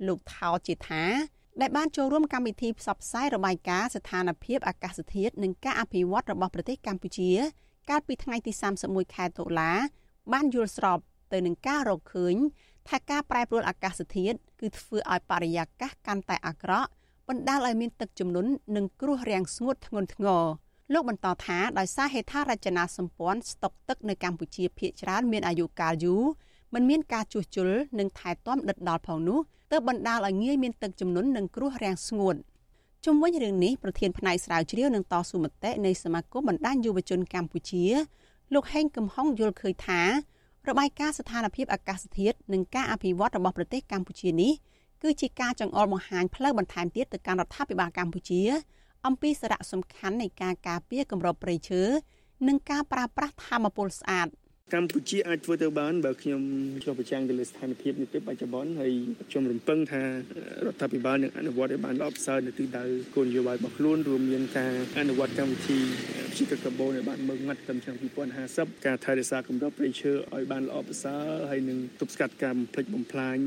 [0.07, 1.05] លោកថោជាថា
[1.61, 7.31] ដែលបានចូលរួមកម្មវិធីផ្សព្វផ្សាយរបាយការណ៍ស្ថានភាពអាកាសធាតុនិងការអភិវឌ្ឍរបស់ប្រទេសកម្ពុជា
[7.91, 8.53] កាលពីថ្ងៃទី
[8.85, 9.73] 31ខែតុលា
[10.33, 10.99] បានយល់ស្រប
[11.33, 12.35] ទៅនឹងការរកឃើញ
[12.89, 16.91] ថាការប្រែប្រួលអាកាសធាតុគឺធ្វើឲ្យបរិយាកាសកាន់តែអាក្រក់
[17.32, 20.44] បណ្ដាលឲ្យមានទឹកជំនន់និងគ្រោះរាំងស្ងួតធ្ងន់ធ្ងរ
[20.94, 26.24] លោកបន្តថាដោយសារហេដ្ឋារចនាសម្ព័ន្ធស្តុកទឹកនៅកម្ពុជាភាគច្រើនមានអាយុកាលយូរ
[26.74, 27.70] មិនមានការជួសជុល
[28.00, 29.40] និងថែទាំដិតដល់ផងនោះ
[29.72, 32.36] ទើបបណ្ដាលឲ្យងាយមានទឹកជំនន់និងគ្រោះរាំងស្ងួត
[33.06, 37.86] ជុំវិញរឿងនេះប្រធានផ្នែកស្រាវជ្រាវនឹងតស៊ូមតិនៃសមាគមបណ្ដាញយុវជនកម្ពុជា
[38.54, 40.02] លោកហេងកំហុងយល់ឃើញថា
[40.70, 44.52] របាយការណ៍ស្ថានភាពអាកាសធាតុនិងការអភិវឌ្ឍរបស់ប្រទេសកម្ពុជានេះ
[45.04, 48.42] គឺជាការចង្អុលបង្ហាញផ្លូវបន្ថែមទៀតទៅកាន់រដ្ឋាភិបាលកម្ពុជា
[49.06, 51.82] អំពីសារៈសំខាន់នៃការការពារគម្របព្រៃឈើ
[52.48, 54.28] និងការប្រើប្រាស់ធម្មពលស្អាត។
[54.76, 56.42] កម្ពុជាអាចធ្វើទៅបានបើខ្ញុំ
[56.84, 58.92] ចុះប្រចាំងទៅលើស្ថានភាពនេះពេលបច្ចុប្បន្នហើយ
[59.30, 60.08] ខ្ញុំរំពឹងថារ
[60.74, 62.84] ដ្ឋាភិបាលនឹងអនុវត្តឲ្យបានល្អប្រសើរនៅទិសដៅ
[63.16, 65.80] គោលនយោបាយរបស់ខ្លួនរួមមានការអនុវត្តកម្មវិធី
[66.32, 67.96] ព្យាករណ៍កាបូនឲ្យបានម៉ឺងម៉ាត់ត្រឹមឆ្នាំ
[68.42, 73.38] 2050ការថែរក្សាគម្របព្រៃឈើឲ្យបានល្អប្រសើរហើយនឹងទប់ស្កាត់ការបំផ្លិចបំផ្លាញ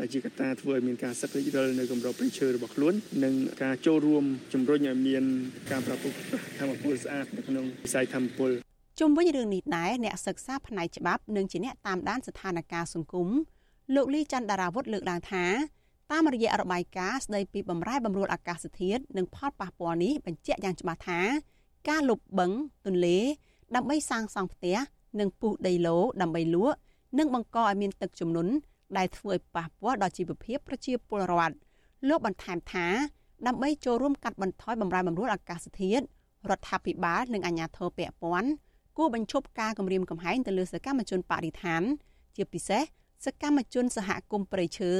[0.00, 5.24] ដែលជាកត្តាធ្វើឲ្យមានការសឹករិចរិលនៅគម្របព្រៃឈើរបស់ខ្លួននិងការចូលរួមជំរុញឲ្យមាន
[5.70, 6.18] ការប្រព្រឹត្ត
[6.58, 8.52] ធម្មពលស្អាតនៅក្នុងវិស័យធម្មពល
[9.00, 13.28] ជុំវិញរឿងនេះដែរអ្នកសិក្សាផ្នែកច្បាប់និងជាអ្នកតាមដានស្ថានភាពសង្គម
[13.94, 15.44] លោកលីច័ន្ទដារាវុធលើកឡើងថា
[16.12, 21.20] តាមរយៈរបាយការណ៍ស្ដីពីបំរែបំរួលអាកាសធាតុនិងផលប៉ះពាល់នេះបញ្ជាក់យ៉ាងច្បាស់ថា
[21.88, 22.50] ការលុបបឹង
[22.86, 23.18] ទន្លេ
[23.74, 24.76] ដើម្បីសាងសង់ផ្ទះ
[25.20, 26.76] និងពុះដីឡូដើម្បីលក់
[27.18, 28.52] និងបង្កឲ្យមានទឹកជំនន់
[28.96, 31.56] ដែលធ្វើឲ្យប៉ះពាល់ដល់ជីវភាពប្រជាពលរដ្ឋ
[32.08, 32.86] លោកបន្ថែមថា
[33.46, 36.04] ដើម្បីចូលរួមកាត់បន្ថយបំរែបំរួលអាកាសធាតុ
[36.50, 38.50] រដ្ឋាភិបាលនិងអាជ្ញាធរពាក់ព័ន្ធ
[38.96, 41.82] គួរបញ្ឈប់ការគម្រាមកំហែងទៅលើសកម្មជនបរិស្ថាន
[42.36, 42.82] ជាពិសេស
[43.24, 44.92] សកម្មជនសហគមន៍ព្រៃឈើ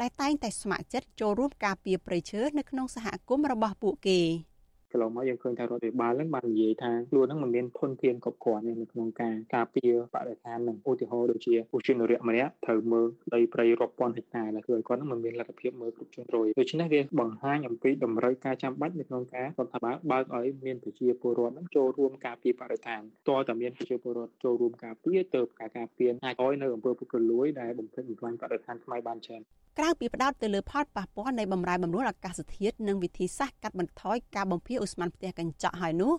[0.00, 4.20] ដែលតែងតែស្ម័គ្រចិត្តចូលរួមការពារព្រៃឈើនៅក្នុងសហគមន៍របស់ពួកគេ។
[4.55, 4.55] ក
[4.96, 29.42] ន្លងមកយើងឃើញថារដ្ឋាភិបាលហ្នឹងបាននិយាយថាខ្លួនហ្នឹងមិនមានធនធានគ្រប់គ្រាន់ទេនៅក្នុងការការពារបរិស្ថាននិងឧទាហរណ៍ដូចជាឧស្សាហនរៈម្នាក់ត្រូវមើលដីព្រៃរាប់ពាន់ហិកតាដែលគឺគាត់ហ្នឹងមិនមានលទ្ធភាពមើលគ្រប់ជ្រុងជ្រោយដូច្នេះវាបង្ហាញអំពីតម្រូវការចាំបាច់នៅក្នុងការរដ្ឋាភិបាលបើកឲ្យមានប្រជាពលរដ្ឋហ្នឹងចូលរួមការពារបរិស្ថានតើតើមានប្រជាពលរដ្ឋចូលរួមការពារទៅការការពារអាចឲ្យនៅអំពើពុករលួយដែលបំផ្លិចបំផ្លាញបរិស្ថានថ្មីបានច្រើន
[29.78, 36.12] ក្រៅពីផ្ដោតទៅលើផលប៉ះពាល់នៃបំរែបំរួលអាកាសធាតុនិងវិធីសាស្ត្រកាត់បន្ថយការបំភាយឧស្ម័នផ្ទះកញ្ចក់ហើយនោះ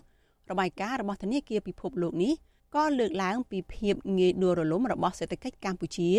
[0.50, 2.32] របាយការណ៍របស់ធនាគារពិភពលោកនេះ
[2.74, 6.10] ក៏លើកឡើងពីភាពងាយដួលរលំរបស់សេដ្ឋកិច្ចកម្ពុជា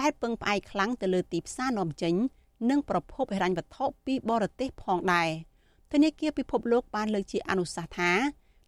[0.00, 2.14] ដែលពឹងផ្អែកខ្លាំងទៅលើទីផ្សារនាំចេញ
[2.70, 5.28] និងប្រភពហិរញ្ញវត្ថុពីបរទេសផងដែរ
[5.92, 8.12] ធនាគារពិភពលោកបានលើកជាអនុសាសន៍ថា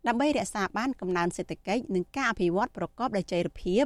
[0.06, 3.84] ដើម្បីរក្សាបានកំណើនសេដ្ឋកិច្ចនិងការអភិវឌ្ឍប្រកបដោយចីរភាព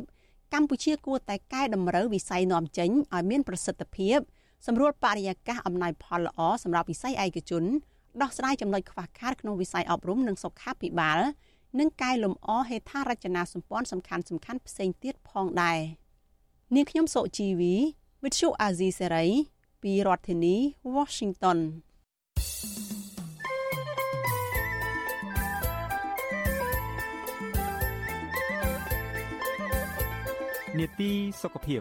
[0.52, 4.18] កម្ពុជាគួរតែកែតម្រូវវិស័យនាំចេញឲ្យមានប្រសិទ្ធភាព
[4.66, 7.64] សម្រួលបរិយាកាសអំណោយផលល្អសម្រាប់វិស័យឯកជន
[8.22, 11.20] ដោះស្រាយចំណុចខ្វះខាតក្នុងវិស័យអប់រំនិងសុខាភិបាល
[11.78, 15.78] និងកែលម្អហេដ្ឋារចនាសម្ព័ន្ធសំខាន់សំខាន់ផ្សេងទៀតផងដែរ
[16.74, 17.74] នាងខ្ញុំសុជីវី
[18.22, 19.28] With you Azizi Serai
[19.82, 20.56] ពីរដ្ឋធានី
[20.96, 21.58] Washington
[30.78, 31.10] នេតិ
[31.42, 31.80] សុខភាព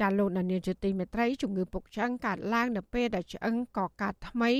[0.00, 4.50] ចាលោកនានីជាទីមេត្រីជំងឺពុកឆ្អឹងកើតឡើងនៅពេលដែលឆ្អឹងកកើតថ្មី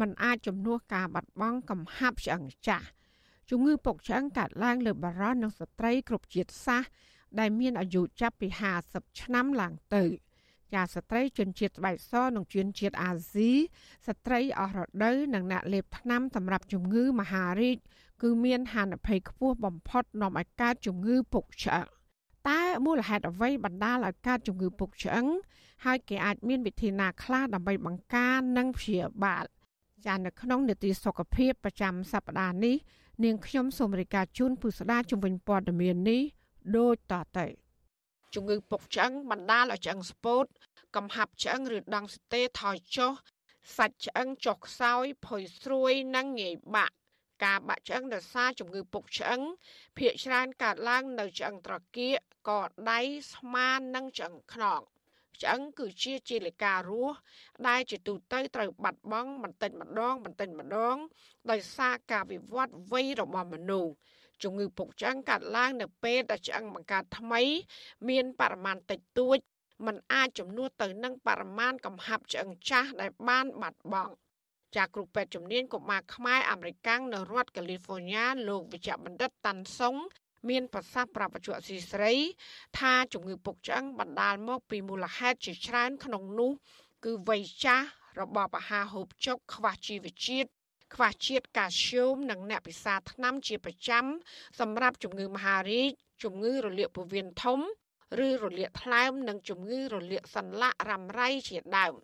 [0.00, 2.86] มันអាចជំនួសការបាត់បង់កំហាប់ឆ្អឹងចាស់
[3.50, 6.88] ជំងឺពុកឆ្អឹងកើតឡើងលើបារោះនិងស្ត្រីគ្រប់ជាតិសាសន៍
[7.38, 8.48] ដែលមានអាយុចាប់ពី
[8.84, 10.04] 50ឆ្នាំឡើងទៅ
[10.74, 13.50] ចាស្ត្រីជនជាតិស្បែកសនិងជនជាតិអាស៊ី
[14.06, 17.78] ស្ត្រីអស់រដូវនិងអ្នកលេបថ្នាំសម្រាប់ជំងឺមហារីក
[18.22, 21.86] គឺមានហានិភ័យខ្ពស់បំផុតនាំឲ្យកើតជំងឺពុកឆ្អឹង
[22.48, 25.26] តើមូលហេតុអ្វីបណ្ដាលឲ្យកើតជំងឺពុកឆ្អឹង
[25.84, 29.44] ហើយគេអាចមានវិធីណាខ្លះដើម្បីបង្ការនិងព្យាបាល
[30.06, 32.76] ចានៅក្នុងនីតិសុខភាពប្រចាំសប្តាហ៍នេះ
[33.24, 36.22] នាងខ្ញុំសូមរាយការណ៍ជូនពុស្ដាជំនាញព័ត៌មាននេះ
[36.76, 37.46] ដូចតទៅ
[38.34, 40.44] ជំងឺពុកឆ្អឹងបណ្ដាលឲ្យឆ្អឹងស្ពោត
[40.96, 43.12] កំហាប់ឆ្អឹងឬដង់ស្ទេថយចុះ
[43.76, 46.94] សាច់ឆ្អឹងចុះខ្សោយផុយស្រួយនិងងាយបាក់
[47.44, 49.40] ការបាក់ឆ្អឹងដោយសារជំងឺពុកឆ្អឹង
[49.98, 52.16] ភាគច្រើនកើតឡើងនៅឆ្អឹងត្រគាក
[52.48, 52.50] ក
[52.90, 53.00] ដៃ
[53.34, 54.82] ស្មានិងឆ្អឹងខ្នង
[55.42, 57.16] ឆ្អឹងគឺជាជាលិការស់
[57.68, 60.96] ដែលជាទូទៅត្រូវបាត់បង់បន្តិចម្ដងបន្តិចម្ដង
[61.50, 63.92] ដោយសារការវិវត្តវ័យរបស់មនុស្ស
[64.42, 67.42] ជំងឺពុកឆ្អឹងកើតឡើងនៅពេលដែលឆ្អឹងបង្កើតថ្មី
[68.08, 69.38] មានបរិមាណតិចតួច
[69.86, 74.14] มันអាចជំនួសទៅនឹងបរិមាណកំហាប់ឆ្អឹងចាស់ដែលបានបាត់បង់
[74.76, 79.96] ចាគ្រូពេទ្យជំនាញកុមារខ្មែរអាមេរិកាំងនៅរដ្ឋកាលីហ្វ័រញ៉ាលោកវិជ្ជបណ្ឌិតតាន់សុង
[80.48, 82.14] មានប្រសាសន៍ប្រាប់បច្ចុប្បន្នស៊ីស្រី
[82.78, 86.52] ថាជំងឺពុកឆ្អឹងបណ្ដាលមកពីមូលហេតុជាច្រើនក្នុងនោះ
[87.04, 87.86] គឺវ័យចាស់
[88.20, 90.48] របបអាហារហូបចុកខ្វះជីវជាតិ
[90.94, 94.04] ខ្វះជាតិកាល់ស្យូមនិងអ្នកពិសាថ្នាំជាប្រចាំ
[94.60, 95.90] សម្រាប់ជំងឺមហារីក
[96.22, 97.60] ជំងឺរលាកពោះវៀនធំ
[98.26, 101.94] ឬរលាកថ្លើមនិងជំងឺរលាកសន្លាក់រ៉ាំរ៉ៃជាដើម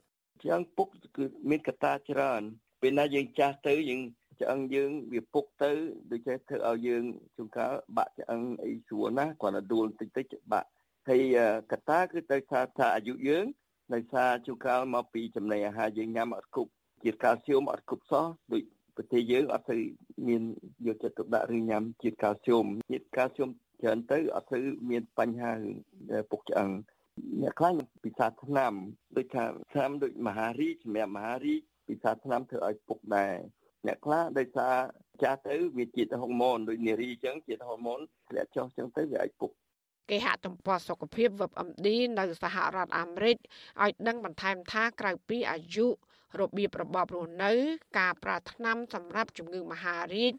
[0.42, 2.42] ឆ្អឹងពុកគឺមានកត្តាច្រើន
[2.82, 4.00] ពេលណាយើងចាស់ទៅយើង
[4.40, 5.70] ឆ្អឹងយើងវាពុកទៅ
[6.10, 7.04] ដូចចេះធ្វើឲ្យយើង
[7.36, 10.68] ជួនកាលបាក់ឆ្អឹងអីស្រួលណាគ្រាន់តែដួលតិចតិចបាក់
[11.08, 11.22] ហើយ
[11.72, 13.44] កត្តាគឺទៅថាថាអាយុយើង
[13.94, 16.72] ដោយសារជួនកាលមកពីចំណីអាហារយើងញ៉ាំអត់គ្រប់
[17.02, 18.62] ជាតិកាល់ស្យូមអត់គ្រប់សោះដូច
[18.96, 19.76] ប្រទេសយើងអត់ទៅ
[20.28, 20.42] មាន
[20.86, 23.50] យកចិត្តទុកដាក់ឬញ៉ាំជាតិកាល់ស្យូមជាតិកាល់ស្យូម
[23.82, 25.52] ច្រើនទៅអត់ទៅមានបញ្ហា
[26.30, 26.70] ពុកឆ្អឹង
[27.42, 27.72] អ្នកខ្លះ
[28.04, 28.72] ពិសាថ្នាំ
[29.16, 33.34] ដូចថាថ្នាំដូចមហារីកសម្រាប់មហារីកពិសាថ្នាំធ្វើឲ្យពុកដែរ
[33.86, 34.74] អ្នកខ្លះដោយសារ
[35.22, 39.50] ចាស់ទៅវាជាតិហូម៉ូនដូចនារីអញ្ចឹងជាតិហូម៉ូនធ្លាក់ចុះអញ្ចឹងទៅវាអាចពុក
[40.10, 41.88] គេហទំព័រសុខភាព WebMD
[42.18, 43.36] នៅសហរដ្ឋអាមេរិក
[43.82, 45.86] ឲ្យដឹងបន្ថែមថាក្រៅពីអាយុ
[46.40, 47.52] របៀបរបបរស់នៅ
[47.98, 50.32] ការប្រាថ្នាសម្រាប់ជំងឺមហារីក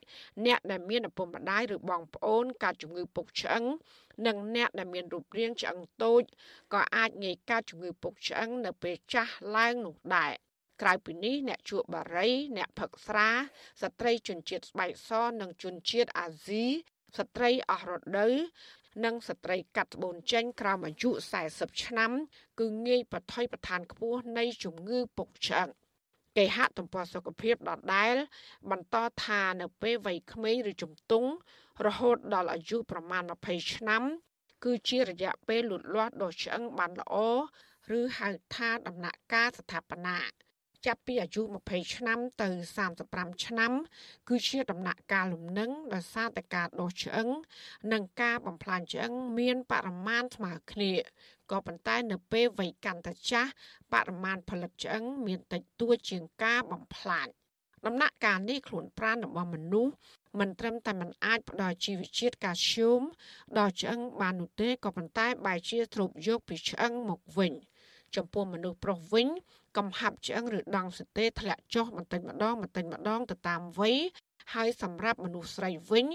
[0.46, 3.64] អ្នកដែលមានឪពុកម្ដាយឬបងប្អូនកើតជំងឺពុកឆ្អឹង
[4.28, 6.24] និងអ្នកដែលមានរូបរាងឆ្អឹងតូច
[6.74, 10.34] ក៏អាចងាយកើតជំងឺពុកឆ្អឹងនៅពេលចាស់ឡើងនោះដែរ
[10.82, 13.30] ក្រៅពីនេះអ្នកជក់បារី អ្នកផឹកស្រា
[13.82, 15.10] ស្ត្រីជនជាតិស្បែកស
[15.42, 16.66] និងជនជាតិអាស៊ី
[17.18, 18.34] ស្ត្រីអស់រដូវ
[19.06, 21.10] និងស្ត្រីកាត់ត្បូនចេញក្រោមអាយុ
[21.46, 22.12] 40ឆ្នាំ
[22.60, 25.70] គឺងាយប្រថុយប្រឋានខ្ពស់នៃជំងឺពុកឆ្អឹង
[26.38, 28.16] គេហទំព័រសុខភាពដដែល
[28.72, 31.30] បន្តថានៅពេលវ័យក្មេងឬជំទង់
[31.86, 34.04] រហូតដល់អាយុប្រមាណ20ឆ្នាំ
[34.66, 37.16] គឺជារយៈពេលលូតលាស់ដ៏ឆ្អឹងបានល្អ
[37.98, 40.20] ឬហៅថាដំណាក់កាលស្ថាបនា
[40.86, 42.50] ចាប់ពីអាយុ20ឆ្នាំទៅ
[42.96, 43.72] 35ឆ្នាំ
[44.30, 47.28] គឺជាដំណាក់កាលលំនឹងដោយសារតែការដុសឆ្អឹង
[47.94, 50.92] និងការបំផ្លាញឆ្អឹងមានបរិមាណស្មើគ្នា
[51.52, 53.52] ក៏ប៉ុន្តែនៅពេលវ័យកាន់តែចាស់
[53.94, 57.28] បរិមាណផលិតឆ្អឹងមានតិចតួចជាងការបំផ្លាញ
[57.86, 59.94] ដំណាក់កាលនេះខ្លួនប្រាណរបស់មនុស្ស
[60.40, 63.02] មិនត្រឹមតែมันអាចផ្ដល់ជីវជាតិកាល់ស្យូម
[63.58, 67.54] ដល់ឆ្អឹងបាននោះទេក៏ប៉ុន្តែបែរជាទ្រពយកពីឆ្អឹងមកវិញ
[68.16, 69.28] ចំពោះមនុស្សប្រុសវិញ
[69.78, 73.98] កំហាប់ឆ្អឹងឬដង់សតេធ្លាក់ចុះបន្តិចម្ដងបន្តិចម្ដងទៅតាមវ័យ
[74.54, 76.06] ហើយសម្រាប់មនុស្សស្រីវិញ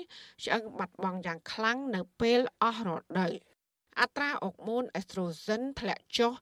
[0.45, 3.33] ឆ្អឹងបាត់បង់យ៉ាងខ្លាំងនៅពេលអស់រដូវ
[3.99, 6.33] អត្រាអុកម៉ូនអេស្ត្រូសិនធ្លាក់ចុះ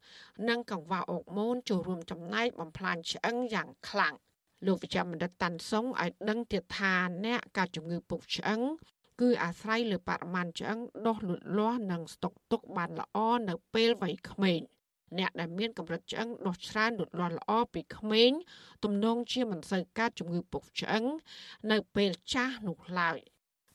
[0.49, 4.15] និងកង្វះអុកម៉ូនចូលរួមចំណែកបំផ្លាញឆ្អឹងយ៉ាងខ្លាំង
[4.67, 6.95] លោកវិជ្ជបណ្ឌិតតាន់សុងឲ្យដឹងទៀតថា
[7.25, 8.61] អ្នកកើតជំងឺពុកឆ្អឹង
[9.21, 13.19] គឺអាស្រ័យលើបរិមាណឆ្អឹងដុះលូតលាស់និងស្តុកទុកបានល្អ
[13.49, 14.63] នៅពេលវ័យក្មេង។
[15.19, 18.31] អ្នកដែលមានកម្រិតឆ្អឹងដុះច្រើនលូតលាស់ល្អពីក្មេង
[18.85, 21.05] ទំនងជាមិនសូវកើតជំងឺពុកឆ្អឹង
[21.71, 23.19] នៅពេលចាស់នោះឡើយ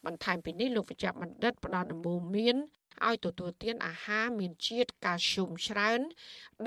[0.05, 2.55] បន្ថែមពីនេះលោកវិជ្ជបណ្ឌិតផ្ដល់ដំបូន្មាន
[3.08, 6.01] ឲ្យទទួលទានអាហារមានជាតិកាល់ស្យូមច្រើន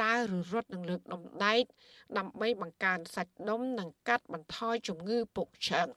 [0.03, 1.62] ដើរឬរត់នឹងលើកដុំដែក
[2.18, 5.89] ដើម្បីបង្កើនសាច់ដុំនិងកាត់បន្ថយជំងឺពុកឆ្អឹង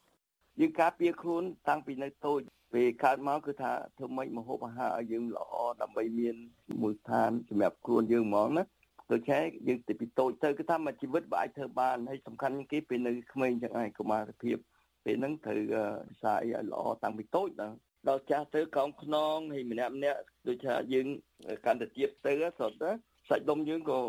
[0.59, 2.41] យើងការពារខ្លួនតាំងពីនៅតូច
[2.73, 6.35] ពេលកើតមកគឺថាធ្វើម៉េចមហូបអាហារឲ្យយើងល្អដើម្បីមាន
[6.81, 8.63] មូលដ្ឋានសម្រាប់ខ្លួនយើងហ្មងណា
[9.11, 14.57] ដូច្នេះយើងទៅពីតូចទៅគឺថាមួយជីវិតបើអាចធ្វើបានហើយសំខាន់គេពេលនៅក្មេងចឹងហើយកុមារភាព
[15.05, 15.59] ពេលហ្នឹងត្រូវ
[16.09, 17.75] ភាសាអីឲ្យល្អតាំងពីតូចដល់
[18.07, 21.07] ដល់ចាស់ទៅកោងខ្នងហើយម្នាក់ម្នាក់ដូចថាយើង
[21.65, 22.73] កាន់តែទៀតទៅស្រុត
[23.29, 24.01] សាច់ដុំយើងក៏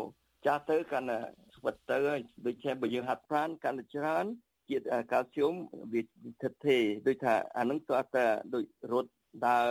[0.45, 1.19] ចាស់ទៅកាន់តែ
[1.55, 1.97] ស្វិតទៅ
[2.45, 4.25] ដូចជាបើយើងហាត់ប្រាណកាន់តែច្រើន
[4.69, 5.53] ជាតិកាល់ស្យូម
[5.93, 6.01] វា
[6.41, 6.77] ថិតទេ
[7.07, 9.11] ដូចថាអានឹងតើតើដូចរត់
[9.47, 9.67] ដើរ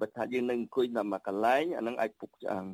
[0.00, 2.64] បើថាយើងនឹងអង្គុយនៅមួយកន្លែងអានឹងអាចពុកឆ្អឹង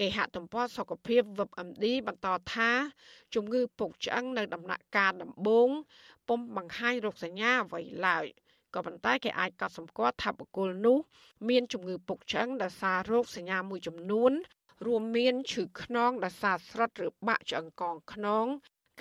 [0.00, 2.70] គេហទំព័រសុខភាព WebMD បន្តថា
[3.34, 5.70] ជំងឺពុកឆ្អឹងនៅដំណាក់កាលដំបូង
[6.28, 8.26] ពុំបង្ហាញរោគសញ្ញាអ្វីឡើយ
[8.74, 10.98] ក៏ប៉ុន្តែគេអាចកត់សម្គាល់ថាបុគ្គលនោះ
[11.48, 14.32] មានជំងឺពុកឆ្អឹងដោយសាររោគសញ្ញាមួយចំនួន
[14.86, 18.46] រួមមានឈឺខ្នងដោយសារស្រុតឬបាក់ឆ្អឹងកងខ្នង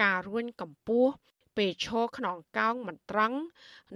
[0.03, 1.11] ការរួញកម្ពស់
[1.57, 3.37] ពេលឈរខ្នងកោងមិនត្រង់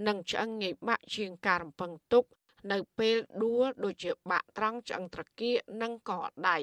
[0.06, 2.24] និងឆ្អឹងងាយបាក់ជាងការរំពឹងទុក
[2.72, 6.12] នៅពេលដួលដូចជាបាក់ត្រង់ឆ្អឹងត្រគាកនិងក
[6.48, 6.58] ដៃ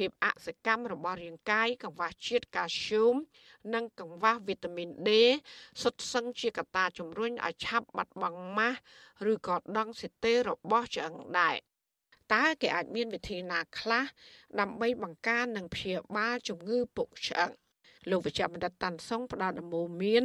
[0.00, 3.14] ភាពអសកម្មរបស់រាងកាយកង្វះជាតិកាល់ស្យូម
[3.74, 5.08] និងកង្វះវីតាមីន D
[5.82, 8.78] សុទ្ធសឹងជាកត្តាជំរុញឲ្យឆាប់បាត់បង់ម៉ាស់
[9.32, 11.56] ឬក៏ដង់ស៊ីតេរបស់ឆ្អឹងដែរ
[12.34, 14.04] តើគេអាចមានវិធីណាខ្លះ
[14.60, 17.50] ដើម្បីបង្ការនិងព្យាបាលជំងឺពុកឆ្អឹង
[18.10, 20.24] លោកវិជ្ជបណ្ឌិតតាន់សុងផ្ដល់ដំបូន្មាន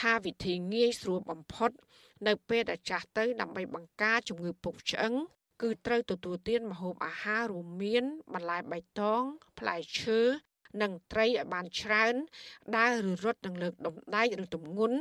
[0.00, 1.70] ថាវិធីងាយស្រួលបំផុត
[2.26, 5.14] នៅពេលដែលចាស់ទៅដើម្បីបង្ការជំងឺពុកឆ្អឹង
[5.62, 8.04] គឺត្រូវទទួលទានម្ហូបអាហាររួមមាន
[8.34, 9.22] បន្លែបៃតង
[9.58, 10.20] ផ្លែឈើ
[10.82, 12.14] និងត្រីឲ្យបានច្រើន
[12.76, 14.98] ដើរឬរត់នឹងលើកដុំដែកឬទម្ងន់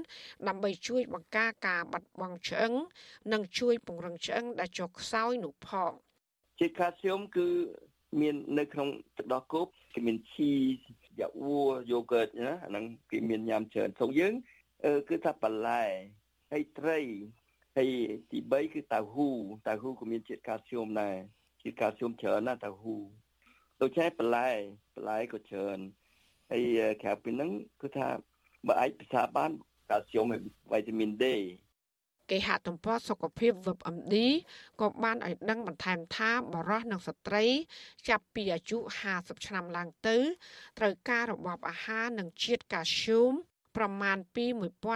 [0.47, 2.73] ដើម្បីជួយបង្ការការបាត់បង់ឆ្អឹង
[3.33, 5.91] និងជួយពង្រឹងឆ្អឹងដែលចុះខ្សោយនោះផង
[6.59, 7.47] ជាតិកាល់ស្យូមគឺ
[8.21, 10.51] មាននៅក្នុងទឹកដោះគោកគឺមានជី
[11.19, 14.33] យ៉ាវ៉ូយូហ្គតណាអាហ្នឹងគេមានញ៉ាំច្រើនក្នុងយើង
[15.09, 15.83] គឺថាបន្លែ
[16.51, 16.99] ហើយត្រី
[17.77, 17.91] ហើយ
[18.31, 19.29] ទី3គឺតៅហ៊ូ
[19.67, 21.15] តៅហ៊ូក៏មានជាតិកាល់ស្យូមដែរ
[21.61, 22.95] ជាតិកាល់ស្យូមច្រើនណាស់តៅហ៊ូ
[23.81, 24.49] ដូច្នេះបន្លែ
[24.95, 25.79] បន្លែក៏ច្រើន
[26.51, 26.61] ហើយ
[27.01, 27.51] ក្រៅពីហ្នឹង
[27.81, 28.07] គឺថា
[28.67, 29.51] បើអាចភាសាបាន
[29.89, 31.25] កាល់ស្យូមហើយវីតាមីន D
[32.31, 34.15] គេហទំព័រសុខភាព WebMD
[34.81, 37.45] ក៏បានឲ្យដឹងបន្ថែមថាបរិះនិងស្ត្រី
[38.09, 38.77] ចាប់ពីអាយុ
[39.11, 40.17] 50ឆ្នាំឡើងទៅ
[40.77, 43.33] ត្រូវការរបបអាហារនិងជាតិកាល់ស្យូម
[43.77, 44.45] ប្រមាណពី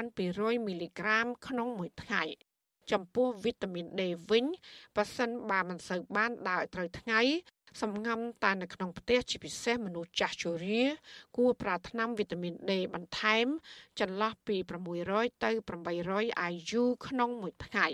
[0.08, 2.24] 1200មីលីក្រាមក្នុងមួយថ្ងៃ
[2.92, 4.46] ចំពោះវីតាមីន D វិញ
[4.96, 7.22] ប៉ះសិនបើមិនសូវបានដើរត្រូវថ្ងៃ
[7.82, 10.82] សំងំតែនៅក្នុងផ្ទះជាពិសេសមនុស្សចាស់ជរា
[11.38, 13.46] គួរប្រើថ្នាំវីតាមីន D បន្ថែម
[14.00, 14.56] ចន្លោះពី
[15.00, 15.52] 600ទៅ
[16.00, 17.88] 800 IU ក្នុងមួយថ្ងៃ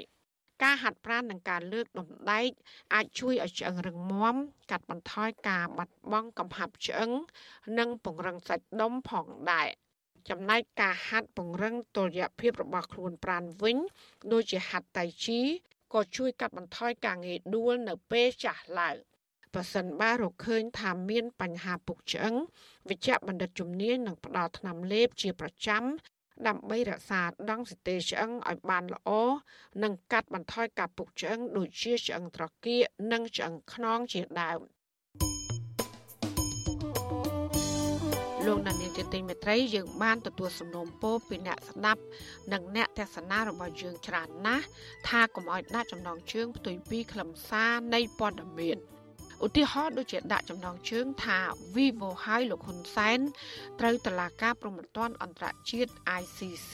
[0.64, 2.50] ការហាត់ប្រាណនិងការលើកដុំដែក
[2.94, 4.36] អាចជួយឲ្យឆ្អឹងរឹងមាំ
[4.72, 7.12] កាត់បន្ថយការបាត់បង់កំហាប់ឆ្អឹង
[7.80, 9.70] និងពង្រឹងសាច់ដុំផងដែរ
[10.30, 13.78] ចំណែកការហាត់ពង្រឹងតុល្យភាពរបស់ខ្លួនប្រាណវិញ
[14.32, 15.40] ដូចជាហាត់តៃជី
[15.94, 18.98] ក៏ជួយកាត់បន្ថយការងាយដួលនៅពេលចាស់ឡើង។
[19.54, 22.36] ប្រសិនបើរកឃើញថាមានបញ្ហាពុកឆ្អឹង
[22.90, 25.84] វិជ្ជបណ្ឌិតជំនាញនឹងផ្ដល់ថ្នាំលេបជាប្រចាំ
[26.48, 29.10] ដើម្បីរក្សាដងសីទេឆ្អឹងឲ្យបានល្អ
[29.84, 34.60] និងកាត់បន្ថយការពុកឆ្អឹងដូចជាឆ្អឹងត្រគាកនិងឆ្អឹងខ្នងជាដើម
[38.48, 42.02] លោកដានៀងជាទីមេត្រីយើងបានទទួលសំណូមពរពីអ្នកស្ដាប់
[42.54, 44.66] និងអ្នកទស្សនារបស់យើងច្រើនណាស់
[45.08, 48.78] ថាកុំឲ្យដាក់ចំណងជើងផ្ទុយពីខ្លឹមសារនៃព័ត៌មាន។
[49.46, 51.40] ឧទាហរណ៍ដូចជាដាក់ចំណងជើងថា
[51.76, 53.20] Vivo ហើយលោកហ៊ុនសែន
[53.80, 55.92] ត្រូវតឡាការប្រំពន្ធអន្តរជាតិ
[56.22, 56.74] ICC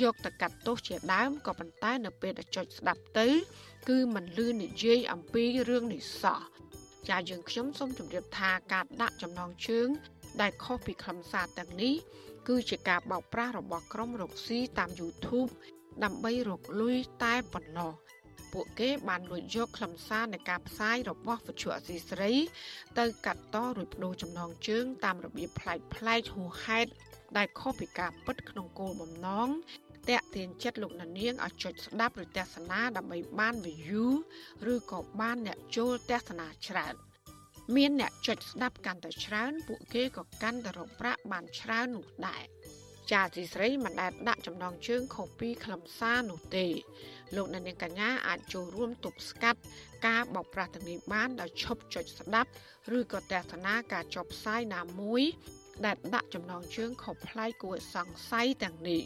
[0.00, 3.28] យកទៅកាត់ទោសជាដើមក៏ប៉ុន្តែនៅពេលដែលចុចស្ដាប់ទៅ
[3.88, 6.40] គឺមិនលឺនិយាយអំពីរឿងនេះសោះ
[7.08, 9.88] ចាយើងខ្ញុំសូមជម្រាបថាការដាក់ចំណងជើង
[10.40, 11.94] ដែលខុសពីខ្លឹមសារទាំងនេះ
[12.48, 15.50] គឺជាការបោកប្រាស់របស់ក្រុមរកស៊ីតាម YouTube
[16.04, 17.92] ដើម្បីរកលុយតែប៉ុណ្ណោះ
[18.52, 22.32] ពួកគេបានលួចយកខ្លឹមសារនៃការផ្សាយរបស់វិទ្យុអសីស្រី
[22.98, 26.90] ទៅកាត់តរួចបដូរចំណងជើង តាមរបៀបប្លែកប្លែកហួសហេតុ
[27.36, 29.48] ដែលខុសពីការពិតក្នុងគោលបំណង
[30.08, 34.08] តាក់ទាញចិត្តលោកនាងឲ្យចុចស្ដាប់ឬទស្សនាដើម្បីបាន view
[34.72, 37.07] ឬក៏បានអ្នកចូលទស្សនាច្រើន
[37.76, 42.44] មានអ្នកចុចស្ដាប់កាន់តែច្រើន ពួកគេក៏កាន់តែរកប្រាក់បានច្រើននោះដែរ
[43.12, 46.66] ចាទីស្រីមិនដែលដាក់ចំណងជើងខុសពីខ្លឹមសារនោះទេ
[47.36, 49.60] លោកអ្នកនាងកញ្ញាអាចចូលរួមទប់ស្កាត់
[50.06, 52.50] ការបោកប្រាស់ទាំងនេះបានដោយឈប់ចុចស្ដាប់
[52.98, 55.22] ឬក៏ទស្សនាការចុះផ្សាយណាមួយ
[55.86, 59.02] ដែលដាក់ចំណងជើងខុសប្លែកគួរសង្ស័យទាំងនេះ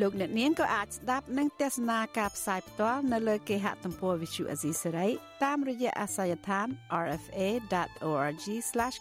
[0.00, 5.08] លោកអ្នកនាងក៏អាចស្ដាប់និងទស្សនាការផ្សាយផ្ទាល់នៅលើគេហទំព័រ Visual Asia សេរី
[5.44, 6.66] តាមរយៈអាសយដ្ឋាន
[7.04, 8.44] rfa.org/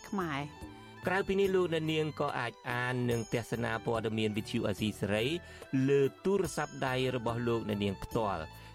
[0.10, 0.40] ខ្មែរ
[1.08, 5.26] ក្រៅពីនេះលោកអ្នកនាងក៏អាចអាននិងទស្សនាព័ត៌មានវិទ្យុអាស៊ីសេរី
[5.90, 8.44] លើទូរស័ព្ទដៃរបស់លោកអ្នកនាងផ្ទាល់